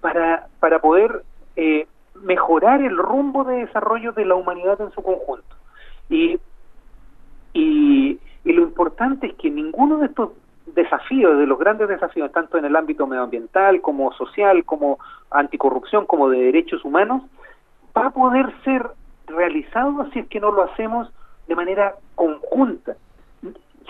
para, 0.00 0.48
para 0.58 0.80
poder 0.80 1.22
eh, 1.56 1.86
mejorar 2.22 2.82
el 2.82 2.96
rumbo 2.96 3.44
de 3.44 3.66
desarrollo 3.66 4.12
de 4.12 4.24
la 4.24 4.34
humanidad 4.34 4.80
en 4.80 4.90
su 4.92 5.02
conjunto. 5.02 5.56
Y, 6.08 6.38
y, 7.52 8.18
y 8.44 8.52
lo 8.52 8.62
importante 8.62 9.28
es 9.28 9.34
que 9.34 9.50
ninguno 9.50 9.98
de 9.98 10.06
estos 10.06 10.30
desafíos, 10.66 11.38
de 11.38 11.46
los 11.46 11.58
grandes 11.58 11.88
desafíos, 11.88 12.30
tanto 12.32 12.58
en 12.58 12.64
el 12.64 12.76
ámbito 12.76 13.06
medioambiental 13.06 13.80
como 13.80 14.12
social, 14.12 14.64
como 14.64 14.98
anticorrupción, 15.30 16.06
como 16.06 16.28
de 16.28 16.40
derechos 16.40 16.84
humanos, 16.84 17.22
va 17.96 18.06
a 18.06 18.10
poder 18.10 18.52
ser 18.64 18.90
realizado 19.30 20.08
si 20.12 20.20
es 20.20 20.28
que 20.28 20.40
no 20.40 20.52
lo 20.52 20.62
hacemos 20.62 21.12
de 21.48 21.56
manera 21.56 21.94
conjunta. 22.14 22.96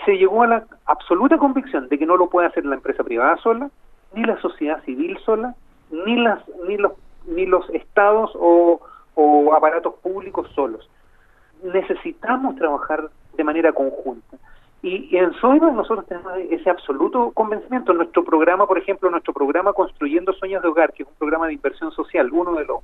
Se 0.05 0.17
llegó 0.17 0.43
a 0.43 0.47
la 0.47 0.65
absoluta 0.85 1.37
convicción 1.37 1.87
de 1.89 1.99
que 1.99 2.05
no 2.05 2.17
lo 2.17 2.29
puede 2.29 2.47
hacer 2.47 2.65
la 2.65 2.75
empresa 2.75 3.03
privada 3.03 3.37
sola, 3.37 3.69
ni 4.13 4.23
la 4.23 4.39
sociedad 4.41 4.83
civil 4.83 5.17
sola, 5.23 5.55
ni 5.91 6.15
las 6.15 6.39
ni 6.67 6.77
los 6.77 6.93
ni 7.27 7.45
los 7.45 7.69
estados 7.69 8.31
o, 8.35 8.81
aparatos 9.55 9.95
públicos 10.01 10.49
solos. 10.55 10.89
Necesitamos 11.61 12.55
trabajar 12.55 13.09
de 13.35 13.43
manera 13.43 13.71
conjunta. 13.71 14.37
Y, 14.81 15.15
en 15.15 15.33
Soima 15.33 15.69
nosotros 15.69 16.07
tenemos 16.07 16.33
ese 16.49 16.69
absoluto 16.69 17.31
convencimiento. 17.31 17.93
Nuestro 17.93 18.23
programa, 18.23 18.65
por 18.65 18.79
ejemplo, 18.79 19.11
nuestro 19.11 19.33
programa 19.33 19.73
Construyendo 19.73 20.33
Sueños 20.33 20.63
de 20.63 20.69
Hogar, 20.69 20.93
que 20.93 21.03
es 21.03 21.09
un 21.09 21.15
programa 21.15 21.47
de 21.47 21.53
inversión 21.53 21.91
social, 21.91 22.31
uno 22.31 22.55
de 22.55 22.65
los 22.65 22.79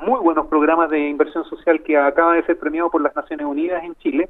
muy 0.00 0.20
buenos 0.20 0.46
programas 0.46 0.90
de 0.90 1.08
inversión 1.08 1.44
social 1.44 1.82
que 1.82 1.96
acaba 1.96 2.34
de 2.34 2.44
ser 2.44 2.58
premiado 2.58 2.90
por 2.90 3.02
las 3.02 3.14
Naciones 3.16 3.46
Unidas 3.46 3.82
en 3.84 3.94
Chile, 3.96 4.28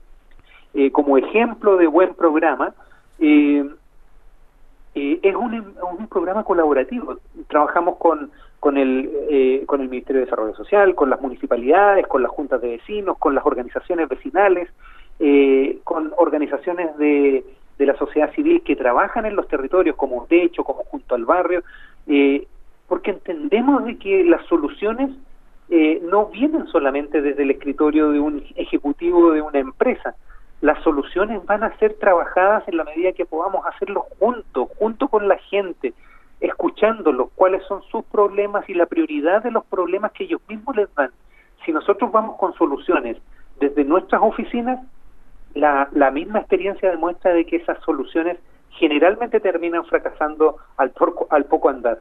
eh, 0.74 0.90
como 0.90 1.18
ejemplo 1.18 1.76
de 1.76 1.86
buen 1.86 2.14
programa, 2.14 2.74
eh, 3.18 3.68
eh, 4.94 5.20
es 5.22 5.34
un, 5.34 5.74
programa 6.08 6.44
colaborativo. 6.44 7.18
Trabajamos 7.48 7.96
con, 7.96 8.30
con, 8.60 8.76
el, 8.78 9.64
con 9.66 9.80
el 9.80 9.88
Ministerio 9.88 10.20
de 10.20 10.26
Desarrollo 10.26 10.54
Social, 10.54 10.94
con 10.94 11.10
las 11.10 11.20
municipalidades, 11.20 12.06
con 12.06 12.22
las 12.22 12.30
juntas 12.30 12.60
de 12.62 12.68
vecinos, 12.68 13.18
con 13.18 13.34
las 13.34 13.44
organizaciones 13.44 14.08
vecinales, 14.08 14.70
con 15.84 16.12
organizaciones 16.16 16.96
de, 16.96 17.44
de 17.78 17.86
la 17.86 17.96
sociedad 17.96 18.32
civil 18.32 18.62
que 18.62 18.76
trabajan 18.76 19.26
en 19.26 19.36
los 19.36 19.48
territorios 19.48 19.96
como 19.96 20.24
Techo, 20.26 20.64
como 20.64 20.84
Junto 20.84 21.14
al 21.14 21.24
Barrio, 21.24 21.62
porque 22.88 23.10
entendemos 23.10 23.84
de 23.84 23.98
que 23.98 24.24
las 24.24 24.44
soluciones 24.46 25.10
eh, 25.70 26.00
no 26.02 26.26
vienen 26.26 26.66
solamente 26.68 27.20
desde 27.20 27.42
el 27.42 27.50
escritorio 27.50 28.10
de 28.10 28.20
un 28.20 28.44
ejecutivo 28.56 29.32
de 29.32 29.42
una 29.42 29.58
empresa. 29.58 30.14
Las 30.60 30.82
soluciones 30.82 31.44
van 31.44 31.62
a 31.62 31.76
ser 31.78 31.94
trabajadas 31.94 32.66
en 32.68 32.76
la 32.76 32.84
medida 32.84 33.12
que 33.12 33.26
podamos 33.26 33.64
hacerlo 33.66 34.06
juntos, 34.18 34.68
junto 34.78 35.08
con 35.08 35.28
la 35.28 35.38
gente, 35.38 35.94
escuchándolos, 36.40 37.28
cuáles 37.34 37.62
son 37.66 37.82
sus 37.90 38.04
problemas 38.06 38.68
y 38.68 38.74
la 38.74 38.86
prioridad 38.86 39.42
de 39.42 39.50
los 39.50 39.64
problemas 39.66 40.12
que 40.12 40.24
ellos 40.24 40.40
mismos 40.48 40.76
les 40.76 40.92
dan. 40.94 41.10
Si 41.64 41.72
nosotros 41.72 42.10
vamos 42.10 42.36
con 42.36 42.54
soluciones 42.54 43.18
desde 43.60 43.84
nuestras 43.84 44.22
oficinas, 44.22 44.80
la, 45.54 45.88
la 45.92 46.10
misma 46.10 46.40
experiencia 46.40 46.90
demuestra 46.90 47.32
de 47.32 47.44
que 47.44 47.56
esas 47.56 47.78
soluciones 47.82 48.38
generalmente 48.70 49.40
terminan 49.40 49.84
fracasando 49.84 50.56
al, 50.76 50.92
al 51.30 51.44
poco 51.44 51.68
andar. 51.68 52.00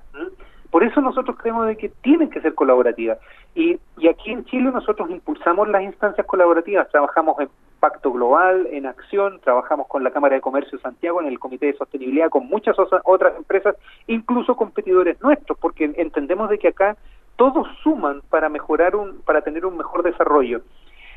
Por 0.71 0.83
eso 0.83 1.01
nosotros 1.01 1.37
creemos 1.37 1.67
de 1.67 1.77
que 1.77 1.89
tienen 1.89 2.29
que 2.29 2.41
ser 2.41 2.53
colaborativas. 2.53 3.17
Y, 3.55 3.79
aquí 4.09 4.31
en 4.31 4.45
Chile 4.45 4.71
nosotros 4.71 5.09
impulsamos 5.09 5.67
las 5.69 5.81
instancias 5.81 6.25
colaborativas, 6.27 6.89
trabajamos 6.89 7.39
en 7.39 7.49
Pacto 7.79 8.11
Global, 8.11 8.67
en 8.71 8.85
Acción, 8.85 9.39
trabajamos 9.43 9.87
con 9.87 10.03
la 10.03 10.11
Cámara 10.11 10.35
de 10.35 10.41
Comercio 10.41 10.77
de 10.77 10.81
Santiago, 10.81 11.21
en 11.21 11.27
el 11.27 11.39
Comité 11.39 11.67
de 11.67 11.77
Sostenibilidad, 11.77 12.29
con 12.29 12.47
muchas 12.47 12.75
otras 12.77 13.37
empresas, 13.37 13.75
incluso 14.07 14.55
competidores 14.55 15.21
nuestros, 15.21 15.57
porque 15.57 15.91
entendemos 15.97 16.49
de 16.49 16.59
que 16.59 16.69
acá 16.69 16.97
todos 17.35 17.67
suman 17.83 18.21
para 18.29 18.49
mejorar 18.49 18.95
un, 18.95 19.21
para 19.21 19.41
tener 19.41 19.65
un 19.65 19.77
mejor 19.77 20.03
desarrollo. 20.03 20.61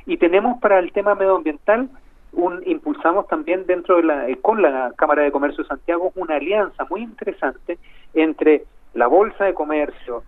Y 0.06 0.16
tenemos 0.18 0.60
para 0.60 0.78
el 0.78 0.92
tema 0.92 1.14
medioambiental 1.14 1.88
un, 2.32 2.62
impulsamos 2.66 3.26
también 3.26 3.66
dentro 3.66 3.96
de 3.96 4.04
la, 4.04 4.28
eh, 4.28 4.38
con 4.40 4.62
la 4.62 4.92
Cámara 4.96 5.22
de 5.22 5.32
Comercio 5.32 5.64
de 5.64 5.68
Santiago 5.68 6.12
una 6.14 6.36
alianza 6.36 6.84
muy 6.88 7.02
interesante 7.02 7.78
entre 8.14 8.64
la 8.94 9.06
Bolsa 9.06 9.44
de 9.44 9.54
Comercio, 9.54 10.22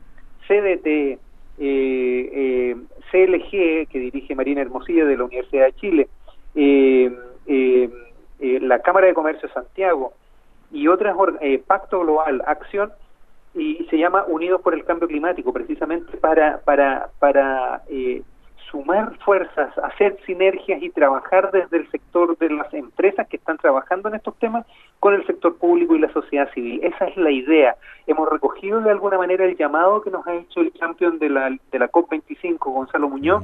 CDT, 0.47 0.87
eh, 0.87 1.19
eh, 1.59 2.76
CLG, 3.11 3.88
que 3.88 3.99
dirige 3.99 4.35
Marina 4.35 4.62
Hermosilla 4.62 5.04
de 5.04 5.16
la 5.16 5.25
Universidad 5.25 5.66
de 5.66 5.73
Chile, 5.75 6.09
la 8.61 8.78
Cámara 8.81 9.07
de 9.07 9.14
Comercio 9.14 9.49
de 9.49 9.54
Santiago 9.54 10.12
y 10.71 10.88
otras, 10.88 11.16
Pacto 11.66 12.00
Global, 12.00 12.42
Acción, 12.47 12.92
y 13.54 13.87
se 13.90 13.99
llama 13.99 14.25
Unidos 14.26 14.62
por 14.62 14.73
el 14.73 14.85
Cambio 14.85 15.09
Climático, 15.09 15.52
precisamente 15.52 16.16
para, 16.16 16.61
para, 16.61 17.11
para 17.19 17.83
sumar 18.71 19.16
fuerzas, 19.19 19.76
hacer 19.78 20.16
sinergias 20.26 20.83
y 20.83 20.90
trabajar 20.90 21.52
desde 21.52 21.76
el 21.76 21.90
sector 21.90 22.37
de 22.38 22.50
las 22.50 22.73
empresas 22.73 23.28
que 23.28 23.37
están 23.37 23.59
trabajando 23.59 24.09
en 24.09 24.16
estos 24.16 24.37
temas 24.38 24.66
con 25.02 25.14
el 25.14 25.26
sector 25.26 25.56
público 25.56 25.97
y 25.97 25.99
la 25.99 26.12
sociedad 26.12 26.49
civil. 26.54 26.78
Esa 26.85 27.06
es 27.06 27.16
la 27.16 27.32
idea. 27.32 27.75
Hemos 28.06 28.28
recogido 28.28 28.80
de 28.80 28.92
alguna 28.92 29.18
manera 29.18 29.44
el 29.44 29.56
llamado 29.56 30.00
que 30.00 30.12
nos 30.12 30.25
ha 30.28 30.35
hecho 30.37 30.61
el 30.61 30.73
campeón 30.78 31.18
de 31.18 31.28
la, 31.28 31.50
de 31.50 31.78
la 31.80 31.90
COP25, 31.90 32.59
Gonzalo 32.59 33.09
Muñoz, 33.09 33.42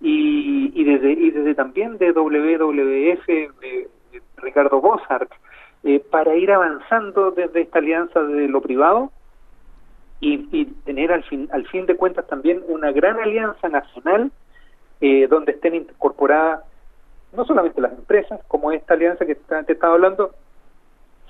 y, 0.00 0.70
y, 0.72 0.84
desde, 0.84 1.10
y 1.10 1.32
desde 1.32 1.56
también 1.56 1.98
de 1.98 2.12
WWF, 2.12 3.26
de, 3.26 3.88
Ricardo 4.36 4.80
Bossart, 4.80 5.28
eh, 5.82 5.98
para 6.08 6.36
ir 6.36 6.52
avanzando 6.52 7.32
desde 7.32 7.62
esta 7.62 7.80
alianza 7.80 8.22
de 8.22 8.46
lo 8.46 8.60
privado 8.60 9.10
y, 10.20 10.46
y, 10.52 10.66
tener 10.84 11.10
al 11.10 11.24
fin, 11.24 11.48
al 11.50 11.66
fin 11.66 11.86
de 11.86 11.96
cuentas 11.96 12.28
también 12.28 12.62
una 12.68 12.92
gran 12.92 13.18
alianza 13.18 13.68
nacional 13.68 14.30
eh, 15.00 15.26
donde 15.26 15.50
estén 15.50 15.74
incorporadas 15.74 16.62
no 17.32 17.44
solamente 17.44 17.80
las 17.80 17.92
empresas, 17.92 18.40
como 18.46 18.70
esta 18.70 18.94
alianza 18.94 19.26
que 19.26 19.34
te 19.34 19.72
estaba 19.72 19.94
hablando, 19.94 20.32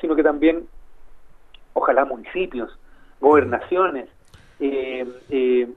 sino 0.00 0.14
que 0.14 0.22
también, 0.22 0.66
ojalá, 1.72 2.04
municipios, 2.04 2.78
gobernaciones, 3.20 4.08
eh, 4.60 5.06
eh, 5.28 5.68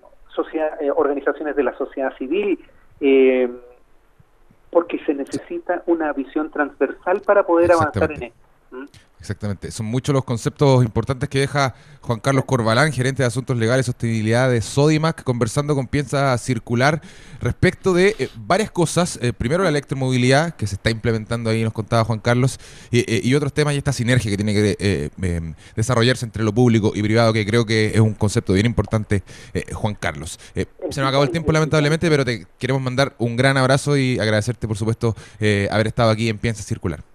organizaciones 0.95 1.55
de 1.55 1.63
la 1.63 1.77
sociedad 1.77 2.15
civil, 2.17 2.57
porque 4.69 4.99
se 5.05 5.13
necesita 5.13 5.83
una 5.85 6.13
visión 6.13 6.49
transversal 6.49 7.21
para 7.21 7.43
poder 7.43 7.71
avanzar 7.73 8.11
en 8.13 8.23
esto. 8.23 8.48
¿Mm? 8.71 8.85
Exactamente. 9.19 9.71
Son 9.71 9.85
muchos 9.85 10.13
los 10.13 10.23
conceptos 10.23 10.83
importantes 10.83 11.27
que 11.27 11.39
deja 11.39 11.75
Juan 12.01 12.19
Carlos 12.19 12.45
Corbalán, 12.45 12.93
gerente 12.93 13.21
de 13.21 13.27
Asuntos 13.27 13.57
Legales 13.57 13.85
y 13.85 13.87
Sostenibilidad 13.87 14.49
de 14.49 14.61
Sodimac, 14.61 15.23
conversando 15.23 15.75
con 15.75 15.87
Piensa 15.87 16.37
Circular 16.37 17.01
respecto 17.41 17.93
de 17.93 18.15
eh, 18.17 18.29
varias 18.37 18.71
cosas. 18.71 19.19
Eh, 19.21 19.33
primero, 19.33 19.63
la 19.63 19.69
electromovilidad 19.69 20.55
que 20.55 20.67
se 20.67 20.75
está 20.75 20.89
implementando 20.89 21.49
ahí, 21.49 21.63
nos 21.63 21.73
contaba 21.73 22.05
Juan 22.05 22.19
Carlos, 22.19 22.59
eh, 22.91 23.19
y 23.21 23.35
otros 23.35 23.53
temas 23.53 23.73
y 23.73 23.77
esta 23.77 23.91
sinergia 23.91 24.31
que 24.31 24.37
tiene 24.37 24.53
que 24.53 25.11
em, 25.21 25.53
desarrollarse 25.75 26.25
entre 26.25 26.43
lo 26.43 26.53
público 26.53 26.93
y 26.95 27.03
privado, 27.03 27.33
que 27.33 27.45
creo 27.45 27.65
que 27.65 27.91
es 27.93 27.99
un 27.99 28.13
concepto 28.13 28.53
bien 28.53 28.65
importante, 28.65 29.23
Juan 29.73 29.95
Carlos. 29.95 30.39
se 30.53 30.67
nos 31.01 31.09
acabó 31.09 31.23
el 31.23 31.31
tiempo, 31.31 31.51
lamentablemente, 31.51 32.09
pero 32.09 32.23
te 32.23 32.45
queremos 32.57 32.81
mandar 32.81 33.15
un 33.17 33.35
gran 33.35 33.57
abrazo 33.57 33.97
y 33.97 34.17
agradecerte, 34.17 34.67
por 34.67 34.77
supuesto, 34.77 35.15
haber 35.69 35.87
estado 35.87 36.09
aquí 36.09 36.29
en 36.29 36.37
Piensa 36.37 36.63
Circular. 36.63 37.08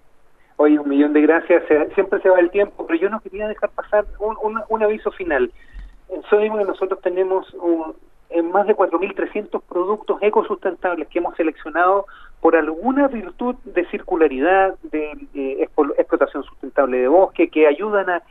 Oye, 0.57 0.79
un 0.79 0.89
millón 0.89 1.13
de 1.13 1.23
gracias. 1.23 1.65
siempre 1.95 2.21
se 2.21 2.31
va 2.31 2.39
el 2.39 2.51
tiempo, 2.51 2.87
pero 2.87 2.99
yo 2.99 3.11
no 3.11 3.21
quería 3.21 3.49
dejar 3.49 3.71
pasar 3.71 4.05
un, 4.21 4.37
un, 4.69 4.83
aviso 4.83 5.11
final. 5.11 5.51
En 6.09 6.23
Sodimo 6.25 6.59
nosotros 6.61 7.01
tenemos 7.01 7.53
un, 7.55 7.95
en 8.31 8.53
más 8.53 8.67
de 8.67 8.77
4.300 8.77 9.63
productos 9.69 10.19
ecosustentables 10.23 11.09
que 11.09 11.19
hemos 11.19 11.37
seleccionado 11.37 12.07
por 12.41 12.55
alguna 12.57 13.09
virtud 13.09 13.57
de 13.65 13.85
circularidad, 13.87 14.77
de 14.83 15.69
explotación 15.99 16.45
sustentable 16.45 16.99
de 16.99 17.09
bosque, 17.09 17.49
que 17.49 17.67
ayudan 17.67 18.11
a, 18.11 18.23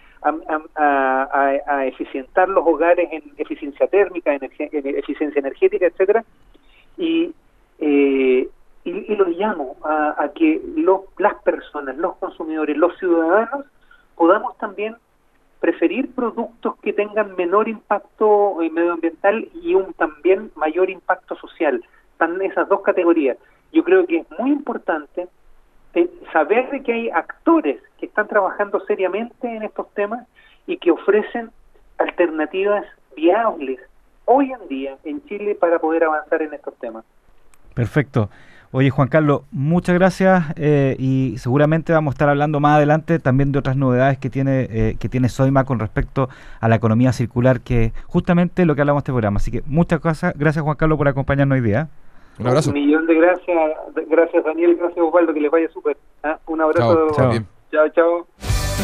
a, 0.76 1.60
a, 1.66 1.86
eficientar 1.86 2.48
los 2.48 2.66
hogares 2.66 3.10
en 3.12 3.24
eficiencia 3.38 3.88
térmica, 3.88 4.34
en, 4.34 4.44
eficiencia 4.44 5.40
energética, 5.40 5.88
etcétera. 5.88 6.24
Y 6.98 7.34
eh, 7.80 8.48
y, 8.84 9.16
lo 9.16 9.26
llamo 9.28 9.78
a, 9.84 10.30
que 10.36 10.62
las 11.18 11.36
personas, 11.44 11.98
los 11.98 12.16
consumidores, 12.18 12.78
los 12.78 12.98
ciudadanos 12.98 13.66
podamos 14.16 14.58
también 14.58 14.96
preferir 15.60 16.14
productos 16.14 16.76
que 16.82 16.92
tengan 16.92 17.36
menor 17.38 17.70
impacto 17.70 18.62
eh, 18.62 18.70
medioambiental 18.70 19.48
y 19.62 19.76
un 19.76 19.94
también 19.94 20.52
mayor 20.56 20.90
impacto 20.90 21.36
social. 21.38 21.82
Están 22.12 22.42
esas 22.42 22.68
dos 22.68 22.82
categorías. 22.82 23.38
Yo 23.72 23.84
creo 23.84 24.06
que 24.06 24.18
es 24.18 24.28
muy 24.38 24.52
importante 24.52 25.30
eh, 25.94 26.10
saber 26.34 26.70
de 26.72 26.84
que 26.84 26.92
hay 26.92 27.10
actores 27.10 27.82
que 27.98 28.08
están 28.08 28.28
trabajando 28.28 28.82
seriamente 28.82 29.48
en 29.48 29.64
estos 29.64 29.90
temas 29.94 30.28
y 30.68 30.78
que 30.78 30.92
ofrecen 30.92 31.52
alternativas 31.98 32.86
viables 33.16 33.80
hoy 34.26 34.52
en 34.52 34.68
día 34.68 34.98
en 35.06 35.24
Chile 35.26 35.56
para 35.56 35.80
poder 35.80 36.04
avanzar 36.04 36.42
en 36.42 36.54
estos 36.54 36.76
temas. 36.78 37.06
Perfecto. 37.74 38.30
Oye, 38.76 38.90
Juan 38.90 39.08
Carlos, 39.08 39.44
muchas 39.52 39.94
gracias 39.94 40.46
eh, 40.56 40.96
y 40.98 41.36
seguramente 41.38 41.94
vamos 41.94 42.14
a 42.14 42.16
estar 42.16 42.28
hablando 42.28 42.60
más 42.60 42.78
adelante 42.78 43.20
también 43.20 43.52
de 43.52 43.60
otras 43.60 43.78
novedades 43.78 44.18
que 44.18 44.32
tiene 44.32 44.68
eh, 44.72 44.96
que 45.00 45.10
tiene 45.10 45.30
Soima 45.30 45.64
con 45.64 45.78
respecto 45.78 46.28
a 46.60 46.68
la 46.68 46.78
economía 46.78 47.14
circular, 47.14 47.62
que 47.62 47.94
justamente 48.08 48.66
lo 48.66 48.74
que 48.74 48.82
hablamos 48.82 49.02
de 49.02 49.04
este 49.04 49.12
programa. 49.12 49.38
Así 49.38 49.52
que 49.52 49.62
muchas 49.68 50.02
gracias, 50.02 50.64
Juan 50.64 50.76
Carlos, 50.76 50.98
por 50.98 51.08
acompañarnos 51.08 51.56
hoy 51.56 51.62
día. 51.62 51.88
Un 52.40 52.48
abrazo. 52.48 52.72
Un 52.72 52.74
millón 52.74 53.06
de 53.06 53.14
gracias, 53.14 53.58
gracias 54.10 54.44
Daniel, 54.44 54.76
gracias 54.76 55.06
Osvaldo, 55.06 55.36
que 55.36 55.42
les 55.42 55.52
vaya 55.52 55.70
súper. 55.70 55.96
¿ah? 56.24 56.40
Un 56.48 56.62
abrazo. 56.62 57.12
Chao, 57.16 57.32
chao. 57.72 57.90
chao. 57.90 58.28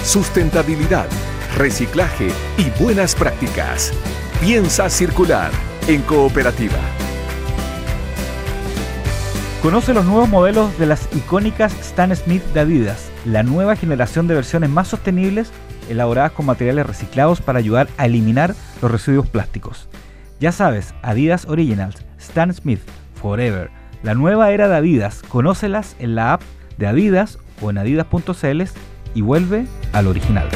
Sustentabilidad, 0.03 1.07
reciclaje 1.57 2.27
y 2.59 2.83
buenas 2.83 3.15
prácticas. 3.15 3.91
Piensa 4.39 4.87
circular 4.87 5.49
en 5.87 6.03
cooperativa. 6.03 6.77
Conoce 9.61 9.93
los 9.93 10.05
nuevos 10.05 10.29
modelos 10.29 10.79
de 10.79 10.85
las 10.85 11.13
icónicas 11.13 11.77
Stan 11.81 12.15
Smith 12.15 12.43
de 12.53 12.61
Adidas, 12.61 13.11
la 13.25 13.43
nueva 13.43 13.75
generación 13.75 14.25
de 14.25 14.33
versiones 14.33 14.69
más 14.69 14.87
sostenibles 14.87 15.51
elaboradas 15.89 16.31
con 16.31 16.45
materiales 16.45 16.85
reciclados 16.85 17.41
para 17.41 17.59
ayudar 17.59 17.89
a 17.97 18.05
eliminar 18.05 18.55
los 18.81 18.89
residuos 18.89 19.27
plásticos. 19.27 19.89
Ya 20.39 20.53
sabes, 20.53 20.93
Adidas 21.01 21.45
Originals, 21.45 22.05
Stan 22.17 22.53
Smith, 22.53 22.79
Forever, 23.15 23.69
la 24.01 24.13
nueva 24.13 24.51
era 24.51 24.69
de 24.69 24.77
Adidas, 24.77 25.23
conócelas 25.27 25.97
en 25.99 26.15
la 26.15 26.31
app 26.31 26.41
de 26.77 26.87
Adidas 26.87 27.37
o 27.61 27.69
en 27.69 27.79
adidas.cl 27.79 28.61
y 29.13 29.21
vuelve 29.21 29.65
al 29.91 30.07
original. 30.07 30.47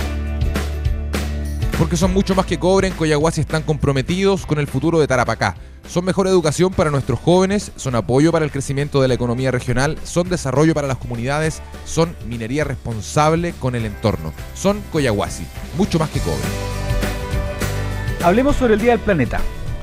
Porque 1.77 1.97
son 1.97 2.13
mucho 2.13 2.35
más 2.35 2.45
que 2.45 2.59
cobre, 2.59 2.87
en 2.87 2.93
Coyahuasi 2.93 3.41
están 3.41 3.63
comprometidos 3.63 4.45
con 4.45 4.59
el 4.59 4.67
futuro 4.67 4.99
de 4.99 5.07
Tarapacá 5.07 5.55
son 5.87 6.05
mejor 6.05 6.27
educación 6.27 6.71
para 6.73 6.89
nuestros 6.89 7.19
jóvenes, 7.19 7.71
son 7.75 7.95
apoyo 7.95 8.31
para 8.31 8.45
el 8.45 8.51
crecimiento 8.51 9.01
de 9.01 9.07
la 9.07 9.13
economía 9.13 9.51
regional, 9.51 9.97
son 10.03 10.29
desarrollo 10.29 10.73
para 10.73 10.87
las 10.87 10.97
comunidades, 10.97 11.61
son 11.85 12.15
minería 12.27 12.63
responsable 12.63 13.53
con 13.59 13.75
el 13.75 13.85
entorno. 13.85 14.33
Son 14.55 14.81
Coyahuasi, 14.91 15.45
mucho 15.77 15.99
más 15.99 16.09
que 16.09 16.19
cobre. 16.19 16.41
Hablemos 18.23 18.55
sobre 18.55 18.75
el 18.75 18.81
Día 18.81 18.91
del 18.91 19.01
Planeta. 19.01 19.39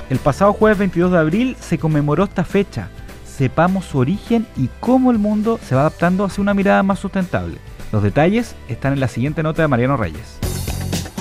El 0.09 0.17
pasado 0.17 0.53
jueves 0.53 0.79
22 0.79 1.11
de 1.11 1.17
abril 1.17 1.57
se 1.59 1.77
conmemoró 1.77 2.23
esta 2.23 2.43
fecha. 2.43 2.89
Sepamos 3.25 3.85
su 3.85 3.99
origen 3.99 4.45
y 4.57 4.69
cómo 4.79 5.11
el 5.11 5.19
mundo 5.19 5.59
se 5.65 5.75
va 5.75 5.81
adaptando 5.81 6.25
hacia 6.25 6.41
una 6.41 6.53
mirada 6.53 6.83
más 6.83 6.99
sustentable. 6.99 7.57
Los 7.91 8.03
detalles 8.03 8.55
están 8.67 8.93
en 8.93 8.99
la 8.99 9.07
siguiente 9.07 9.43
nota 9.43 9.61
de 9.61 9.67
Mariano 9.67 9.97
Reyes. 9.97 10.39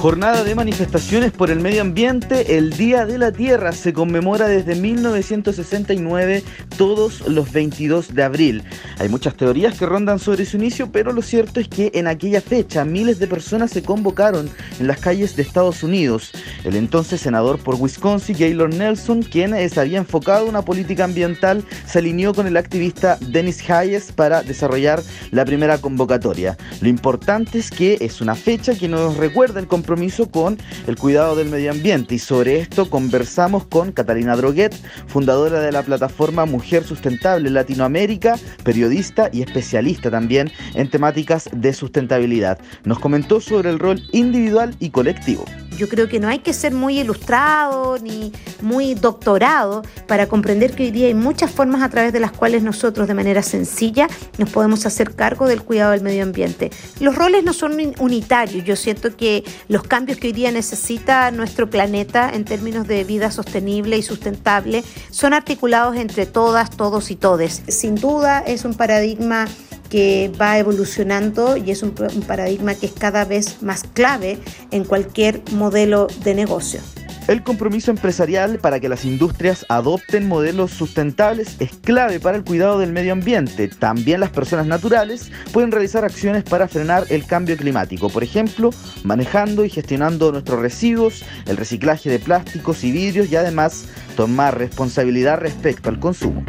Jornada 0.00 0.44
de 0.44 0.54
manifestaciones 0.54 1.30
por 1.30 1.50
el 1.50 1.60
medio 1.60 1.82
ambiente, 1.82 2.56
el 2.56 2.72
Día 2.72 3.04
de 3.04 3.18
la 3.18 3.32
Tierra 3.32 3.72
se 3.72 3.92
conmemora 3.92 4.48
desde 4.48 4.74
1969 4.74 6.42
todos 6.78 7.28
los 7.28 7.52
22 7.52 8.14
de 8.14 8.22
abril. 8.22 8.64
Hay 8.98 9.10
muchas 9.10 9.36
teorías 9.36 9.78
que 9.78 9.84
rondan 9.84 10.18
sobre 10.18 10.46
su 10.46 10.56
inicio, 10.56 10.90
pero 10.90 11.12
lo 11.12 11.20
cierto 11.20 11.60
es 11.60 11.68
que 11.68 11.90
en 11.92 12.06
aquella 12.06 12.40
fecha 12.40 12.86
miles 12.86 13.18
de 13.18 13.26
personas 13.26 13.72
se 13.72 13.82
convocaron 13.82 14.48
en 14.78 14.86
las 14.86 15.00
calles 15.00 15.36
de 15.36 15.42
Estados 15.42 15.82
Unidos. 15.82 16.32
El 16.64 16.76
entonces 16.76 17.20
senador 17.20 17.58
por 17.58 17.74
Wisconsin, 17.74 18.38
Gaylord 18.38 18.76
Nelson, 18.76 19.22
quien 19.22 19.52
se 19.68 19.80
había 19.80 19.98
enfocado 19.98 20.46
una 20.46 20.62
política 20.62 21.04
ambiental, 21.04 21.62
se 21.86 21.98
alineó 21.98 22.32
con 22.32 22.46
el 22.46 22.56
activista 22.56 23.18
Dennis 23.20 23.68
Hayes 23.68 24.12
para 24.12 24.42
desarrollar 24.42 25.02
la 25.30 25.44
primera 25.44 25.76
convocatoria. 25.76 26.56
Lo 26.80 26.88
importante 26.88 27.58
es 27.58 27.70
que 27.70 27.98
es 28.00 28.22
una 28.22 28.34
fecha 28.34 28.74
que 28.74 28.88
nos 28.88 29.18
recuerda 29.18 29.60
el 29.60 29.66
compromiso 29.66 29.89
con 30.30 30.56
el 30.86 30.96
cuidado 30.96 31.34
del 31.34 31.48
medio 31.48 31.72
ambiente 31.72 32.14
y 32.14 32.18
sobre 32.20 32.60
esto 32.60 32.88
conversamos 32.88 33.66
con 33.66 33.90
Catalina 33.90 34.36
Droguet, 34.36 34.72
fundadora 35.08 35.60
de 35.60 35.72
la 35.72 35.82
plataforma 35.82 36.46
Mujer 36.46 36.84
Sustentable 36.84 37.50
Latinoamérica, 37.50 38.38
periodista 38.62 39.30
y 39.32 39.42
especialista 39.42 40.08
también 40.08 40.52
en 40.74 40.88
temáticas 40.88 41.50
de 41.52 41.72
sustentabilidad. 41.72 42.58
Nos 42.84 43.00
comentó 43.00 43.40
sobre 43.40 43.70
el 43.70 43.80
rol 43.80 44.00
individual 44.12 44.76
y 44.78 44.90
colectivo. 44.90 45.44
Yo 45.76 45.88
creo 45.88 46.08
que 46.08 46.20
no 46.20 46.28
hay 46.28 46.40
que 46.40 46.52
ser 46.52 46.72
muy 46.72 47.00
ilustrado 47.00 47.98
ni 47.98 48.32
muy 48.60 48.94
doctorado 48.94 49.82
para 50.06 50.26
comprender 50.26 50.74
que 50.74 50.84
hoy 50.84 50.90
día 50.90 51.06
hay 51.06 51.14
muchas 51.14 51.50
formas 51.50 51.82
a 51.82 51.88
través 51.88 52.12
de 52.12 52.20
las 52.20 52.32
cuales 52.32 52.62
nosotros 52.62 53.08
de 53.08 53.14
manera 53.14 53.42
sencilla 53.42 54.08
nos 54.38 54.50
podemos 54.50 54.84
hacer 54.86 55.14
cargo 55.14 55.46
del 55.46 55.62
cuidado 55.62 55.92
del 55.92 56.02
medio 56.02 56.22
ambiente. 56.22 56.70
Los 57.00 57.14
roles 57.14 57.44
no 57.44 57.52
son 57.52 57.72
unitarios. 57.98 58.64
Yo 58.64 58.76
siento 58.76 59.16
que 59.16 59.44
los 59.68 59.82
cambios 59.84 60.18
que 60.18 60.28
hoy 60.28 60.32
día 60.32 60.50
necesita 60.50 61.30
nuestro 61.30 61.70
planeta 61.70 62.30
en 62.32 62.44
términos 62.44 62.86
de 62.86 63.04
vida 63.04 63.30
sostenible 63.30 63.96
y 63.96 64.02
sustentable 64.02 64.84
son 65.10 65.32
articulados 65.32 65.96
entre 65.96 66.26
todas, 66.26 66.70
todos 66.70 67.10
y 67.10 67.16
todes. 67.16 67.62
Sin 67.68 67.94
duda 67.94 68.40
es 68.40 68.64
un 68.64 68.74
paradigma 68.74 69.46
que 69.90 70.32
va 70.40 70.58
evolucionando 70.58 71.56
y 71.56 71.70
es 71.70 71.82
un, 71.82 71.92
paradigma 71.92 72.74
que 72.74 72.86
es 72.86 72.92
cada 72.92 73.24
vez 73.24 73.62
más 73.62 73.82
clave 73.92 74.38
en 74.70 74.84
cualquier 74.84 75.42
modelo 75.52 76.06
de 76.24 76.34
negocio. 76.34 76.80
El 77.28 77.44
compromiso 77.44 77.92
empresarial 77.92 78.58
para 78.58 78.80
que 78.80 78.88
las 78.88 79.04
industrias 79.04 79.64
adopten 79.68 80.26
modelos 80.26 80.72
sustentables 80.72 81.56
es 81.60 81.70
clave 81.76 82.18
para 82.18 82.36
el 82.36 82.44
cuidado 82.44 82.78
del 82.78 82.92
medio 82.92 83.12
ambiente. 83.12 83.68
También 83.68 84.20
las 84.20 84.30
personas 84.30 84.66
naturales 84.66 85.30
pueden 85.52 85.70
realizar 85.70 86.04
acciones 86.04 86.42
para 86.42 86.66
frenar 86.66 87.04
el 87.08 87.26
cambio 87.26 87.56
climático, 87.56 88.08
por 88.08 88.24
ejemplo, 88.24 88.70
manejando 89.04 89.64
y 89.64 89.70
gestionando 89.70 90.32
nuestros 90.32 90.60
residuos, 90.60 91.24
el 91.46 91.56
reciclaje 91.56 92.10
de 92.10 92.18
plásticos 92.18 92.82
y 92.82 92.90
vidrios 92.90 93.30
y 93.30 93.36
además 93.36 93.84
tomar 94.16 94.58
responsabilidad 94.58 95.38
respecto 95.38 95.88
al 95.88 96.00
consumo. 96.00 96.44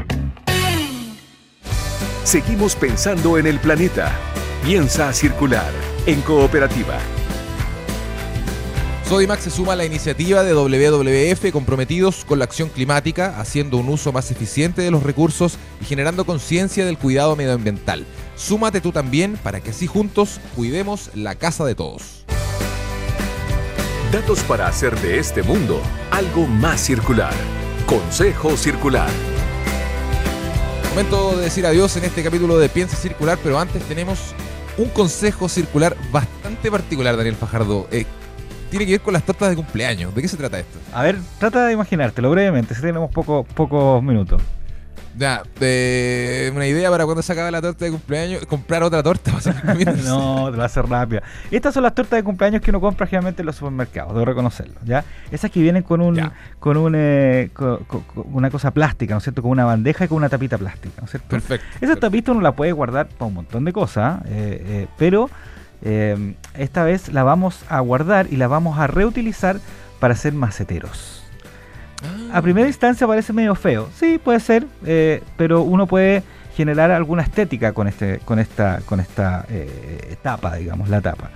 Seguimos 2.23 2.75
pensando 2.75 3.39
en 3.39 3.47
el 3.47 3.59
planeta. 3.59 4.15
Piensa 4.63 5.11
circular 5.11 5.71
en 6.05 6.21
cooperativa. 6.21 6.99
Sodimac 9.09 9.39
se 9.39 9.49
suma 9.49 9.73
a 9.73 9.75
la 9.75 9.85
iniciativa 9.85 10.43
de 10.43 10.53
WWF 10.53 11.51
comprometidos 11.51 12.23
con 12.23 12.37
la 12.37 12.45
acción 12.45 12.69
climática, 12.69 13.39
haciendo 13.39 13.77
un 13.77 13.89
uso 13.89 14.13
más 14.13 14.29
eficiente 14.29 14.83
de 14.83 14.91
los 14.91 15.01
recursos 15.01 15.57
y 15.81 15.85
generando 15.85 16.23
conciencia 16.23 16.85
del 16.85 16.99
cuidado 16.99 17.35
medioambiental. 17.35 18.05
Súmate 18.35 18.81
tú 18.81 18.91
también 18.91 19.35
para 19.41 19.59
que 19.59 19.71
así 19.71 19.87
juntos 19.87 20.39
cuidemos 20.55 21.09
la 21.15 21.35
casa 21.35 21.65
de 21.65 21.73
todos. 21.73 22.23
Datos 24.13 24.41
para 24.41 24.67
hacer 24.67 24.97
de 25.01 25.17
este 25.17 25.41
mundo 25.41 25.81
algo 26.11 26.45
más 26.45 26.81
circular. 26.81 27.33
Consejo 27.87 28.55
Circular. 28.55 29.09
Momento 30.91 31.37
de 31.37 31.43
decir 31.43 31.65
adiós 31.65 31.95
en 31.95 32.03
este 32.03 32.21
capítulo 32.21 32.59
de 32.59 32.67
Piensa 32.67 32.97
Circular, 32.97 33.39
pero 33.41 33.57
antes 33.57 33.81
tenemos 33.83 34.35
un 34.77 34.89
consejo 34.89 35.47
circular 35.47 35.95
bastante 36.11 36.69
particular, 36.69 37.15
Daniel 37.15 37.35
Fajardo. 37.35 37.87
Eh, 37.93 38.05
tiene 38.69 38.85
que 38.85 38.91
ver 38.91 39.01
con 39.01 39.13
las 39.13 39.23
tortas 39.23 39.49
de 39.51 39.55
cumpleaños. 39.55 40.13
¿De 40.13 40.21
qué 40.21 40.27
se 40.27 40.35
trata 40.35 40.59
esto? 40.59 40.77
A 40.91 41.03
ver, 41.03 41.17
trata 41.39 41.65
de 41.65 41.71
imaginártelo 41.71 42.29
brevemente, 42.29 42.75
si 42.75 42.81
tenemos 42.81 43.09
poco, 43.09 43.45
pocos 43.55 44.03
minutos. 44.03 44.41
Ya, 45.17 45.43
una 46.53 46.67
idea 46.67 46.89
para 46.89 47.05
cuando 47.05 47.21
se 47.21 47.33
acabe 47.33 47.51
la 47.51 47.61
torta 47.61 47.85
de 47.85 47.91
cumpleaños, 47.91 48.45
comprar 48.45 48.83
otra 48.83 49.03
torta. 49.03 49.31
no, 50.05 50.51
te 50.51 50.57
va 50.57 50.63
a 50.63 50.65
hacer 50.65 50.85
rápida. 50.87 51.21
Estas 51.49 51.73
son 51.73 51.83
las 51.83 51.93
tortas 51.93 52.17
de 52.17 52.23
cumpleaños 52.23 52.61
que 52.61 52.71
uno 52.71 52.79
compra 52.79 53.05
generalmente 53.07 53.41
en 53.41 53.45
los 53.45 53.55
supermercados, 53.55 54.13
debo 54.13 54.25
reconocerlo. 54.25 54.75
¿ya? 54.85 55.03
Esas 55.31 55.51
que 55.51 55.61
vienen 55.61 55.83
con 55.83 56.01
un 56.01 56.31
con 56.59 56.77
un 56.77 56.93
eh, 56.95 57.49
una 58.15 58.49
cosa 58.49 58.71
plástica, 58.71 59.13
¿no 59.13 59.17
es 59.17 59.23
cierto? 59.23 59.41
Con 59.41 59.51
una 59.51 59.65
bandeja 59.65 60.05
y 60.05 60.07
con 60.07 60.17
una 60.17 60.29
tapita 60.29 60.57
plástica, 60.57 60.95
¿no 60.99 61.05
es 61.05 61.11
cierto? 61.11 61.27
Perfecto. 61.27 61.65
Esa 61.81 61.95
tapita 61.95 62.31
uno 62.31 62.41
la 62.41 62.53
puede 62.53 62.71
guardar 62.71 63.07
para 63.07 63.25
un 63.25 63.33
montón 63.33 63.65
de 63.65 63.73
cosas, 63.73 64.21
eh, 64.25 64.63
eh, 64.65 64.87
pero 64.97 65.29
esta 66.53 66.83
vez 66.83 67.11
la 67.11 67.23
vamos 67.23 67.65
a 67.67 67.79
guardar 67.79 68.27
y 68.29 68.35
la 68.35 68.47
vamos 68.47 68.77
a 68.77 68.85
reutilizar 68.85 69.59
para 69.99 70.13
hacer 70.13 70.31
maceteros. 70.31 71.20
A 72.33 72.41
primera 72.41 72.67
instancia 72.67 73.05
parece 73.05 73.33
medio 73.33 73.55
feo. 73.55 73.89
Sí, 73.93 74.19
puede 74.23 74.39
ser, 74.39 74.65
eh, 74.85 75.21
pero 75.37 75.63
uno 75.63 75.85
puede 75.87 76.23
generar 76.55 76.91
alguna 76.91 77.23
estética 77.23 77.73
con 77.73 77.87
este, 77.87 78.19
con 78.19 78.39
esta, 78.39 78.81
con 78.85 78.99
esta 78.99 79.45
eh, 79.49 80.15
tapa, 80.21 80.55
digamos, 80.55 80.89
la 80.89 81.01
tapa. 81.01 81.29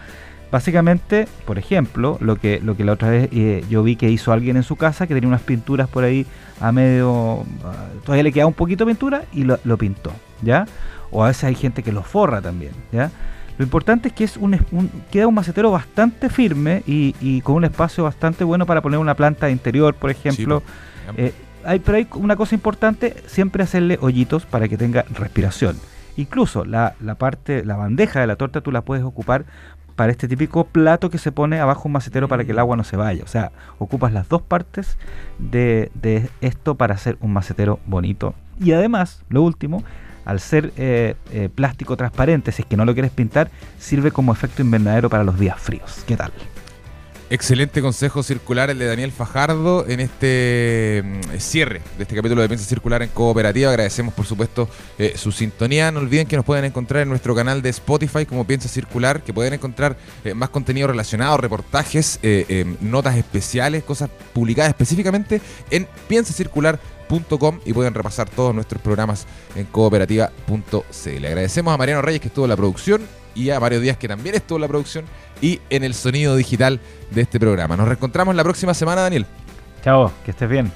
Básicamente, 0.51 1.27
por 1.45 1.57
ejemplo, 1.57 2.17
lo 2.21 2.37
que, 2.37 2.61
lo 2.61 2.77
que 2.77 2.85
la 2.85 2.93
otra 2.93 3.09
vez 3.09 3.29
eh, 3.33 3.65
yo 3.69 3.83
vi 3.83 3.95
que 3.95 4.09
hizo 4.09 4.31
alguien 4.31 4.55
en 4.55 4.63
su 4.63 4.75
casa, 4.77 5.07
que 5.07 5.13
tenía 5.13 5.27
unas 5.27 5.41
pinturas 5.41 5.89
por 5.89 6.03
ahí 6.03 6.25
a 6.61 6.71
medio, 6.71 7.43
todavía 8.05 8.23
le 8.23 8.31
queda 8.31 8.45
un 8.45 8.53
poquito 8.53 8.85
de 8.85 8.91
pintura 8.91 9.23
y 9.33 9.43
lo, 9.43 9.59
lo 9.65 9.77
pintó, 9.77 10.13
¿ya? 10.41 10.65
O 11.11 11.23
a 11.23 11.27
veces 11.27 11.43
hay 11.45 11.55
gente 11.55 11.83
que 11.83 11.91
lo 11.91 12.03
forra 12.03 12.41
también, 12.41 12.71
¿ya? 12.91 13.11
Lo 13.57 13.63
importante 13.63 14.09
es 14.09 14.13
que 14.13 14.23
es 14.23 14.37
un, 14.37 14.59
queda 15.11 15.27
un 15.27 15.35
macetero 15.35 15.71
bastante 15.71 16.29
firme 16.29 16.83
y, 16.85 17.41
con 17.41 17.55
un 17.55 17.65
espacio 17.65 18.03
bastante 18.03 18.43
bueno 18.43 18.65
para 18.65 18.81
poner 18.81 18.99
una 18.99 19.15
planta 19.15 19.49
interior, 19.49 19.95
por 19.95 20.11
ejemplo. 20.11 20.61
Eh, 21.17 21.33
hay, 21.63 21.79
pero 21.79 21.97
hay 21.97 22.07
una 22.15 22.35
cosa 22.35 22.55
importante, 22.55 23.15
siempre 23.27 23.63
hacerle 23.63 23.97
hoyitos 24.01 24.45
para 24.45 24.67
que 24.67 24.77
tenga 24.77 25.05
respiración. 25.13 25.77
Incluso 26.17 26.63
la, 26.65 26.95
parte, 27.17 27.65
la 27.65 27.75
bandeja 27.75 28.19
de 28.19 28.27
la 28.27 28.35
torta 28.35 28.61
tú 28.61 28.71
la 28.71 28.81
puedes 28.81 29.03
ocupar 29.03 29.45
para 29.95 30.11
este 30.11 30.27
típico 30.27 30.65
plato 30.65 31.09
que 31.09 31.17
se 31.17 31.31
pone 31.31 31.59
abajo 31.59 31.83
un 31.85 31.93
macetero 31.93 32.27
para 32.27 32.43
que 32.43 32.51
el 32.51 32.59
agua 32.59 32.75
no 32.75 32.83
se 32.83 32.97
vaya. 32.97 33.23
O 33.23 33.27
sea, 33.27 33.51
ocupas 33.79 34.11
las 34.11 34.27
dos 34.27 34.41
partes 34.41 34.97
de, 35.39 35.91
de 35.93 36.29
esto 36.41 36.75
para 36.75 36.95
hacer 36.95 37.17
un 37.21 37.31
macetero 37.31 37.79
bonito. 37.85 38.35
Y 38.59 38.73
además, 38.73 39.23
lo 39.29 39.41
último, 39.41 39.83
al 40.25 40.39
ser 40.39 40.73
eh, 40.77 41.15
eh, 41.31 41.49
plástico 41.53 41.95
transparente, 41.95 42.51
si 42.51 42.63
es 42.63 42.67
que 42.67 42.75
no 42.75 42.85
lo 42.85 42.93
quieres 42.93 43.11
pintar, 43.11 43.49
sirve 43.79 44.11
como 44.11 44.33
efecto 44.33 44.61
invernadero 44.61 45.09
para 45.09 45.23
los 45.23 45.39
días 45.39 45.59
fríos. 45.59 46.03
¿Qué 46.07 46.17
tal? 46.17 46.31
Excelente 47.29 47.81
consejo 47.81 48.21
circular 48.21 48.69
el 48.69 48.77
de 48.77 48.85
Daniel 48.85 49.11
Fajardo 49.11 49.85
en 49.87 49.99
este 49.99 51.01
mm, 51.03 51.37
cierre 51.39 51.81
de 51.97 52.03
este 52.03 52.15
capítulo 52.15 52.41
de 52.41 52.47
Piensa 52.47 52.65
Circular 52.65 53.01
en 53.01 53.09
Cooperativa. 53.09 53.69
Agradecemos 53.69 54.13
por 54.13 54.25
supuesto 54.25 54.69
eh, 54.99 55.13
su 55.15 55.31
sintonía. 55.31 55.91
No 55.91 56.01
olviden 56.01 56.27
que 56.27 56.35
nos 56.35 56.45
pueden 56.45 56.65
encontrar 56.65 57.03
en 57.03 57.09
nuestro 57.09 57.33
canal 57.33 57.61
de 57.61 57.69
Spotify 57.69 58.25
como 58.25 58.45
Piensa 58.45 58.69
Circular, 58.69 59.23
que 59.23 59.33
pueden 59.33 59.53
encontrar 59.53 59.97
más 60.35 60.49
contenido 60.49 60.87
relacionado, 60.87 61.37
reportajes, 61.37 62.19
notas 62.81 63.15
especiales, 63.15 63.83
cosas 63.83 64.09
publicadas 64.33 64.69
específicamente 64.69 65.41
en 65.71 65.87
Piensa 66.07 66.33
Circular 66.33 66.79
y 67.65 67.73
pueden 67.73 67.93
repasar 67.93 68.29
todos 68.29 68.53
nuestros 68.53 68.81
programas 68.81 69.27
en 69.55 69.65
cooperativa.cl. 69.65 71.25
Agradecemos 71.25 71.73
a 71.73 71.77
Mariano 71.77 72.01
Reyes 72.01 72.21
que 72.21 72.27
estuvo 72.27 72.45
en 72.45 72.49
la 72.49 72.57
producción 72.57 73.01
y 73.35 73.51
a 73.51 73.59
Mario 73.59 73.79
Díaz 73.79 73.97
que 73.97 74.07
también 74.07 74.35
estuvo 74.35 74.57
en 74.57 74.61
la 74.61 74.67
producción 74.67 75.05
y 75.41 75.61
en 75.69 75.83
el 75.83 75.93
sonido 75.93 76.35
digital 76.35 76.79
de 77.11 77.21
este 77.21 77.39
programa. 77.39 77.77
Nos 77.77 77.87
reencontramos 77.87 78.35
la 78.35 78.43
próxima 78.43 78.73
semana, 78.73 79.01
Daniel. 79.01 79.25
Chao, 79.83 80.11
que 80.23 80.31
estés 80.31 80.49
bien. 80.49 80.71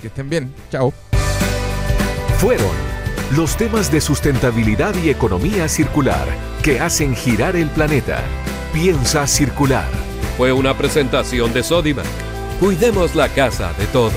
Que 0.00 0.08
estén 0.08 0.28
bien. 0.28 0.54
Chao. 0.70 0.92
Fueron 2.38 2.70
los 3.36 3.56
temas 3.56 3.92
de 3.92 4.00
sustentabilidad 4.00 4.94
y 5.02 5.10
economía 5.10 5.68
circular 5.68 6.26
que 6.62 6.80
hacen 6.80 7.14
girar 7.14 7.56
el 7.56 7.68
planeta. 7.68 8.22
Piensa 8.72 9.26
circular. 9.26 9.88
Fue 10.36 10.52
una 10.52 10.76
presentación 10.76 11.52
de 11.52 11.62
Sodimac. 11.62 12.06
Cuidemos 12.58 13.14
la 13.14 13.28
casa 13.28 13.72
de 13.74 13.86
todos. 13.86 14.12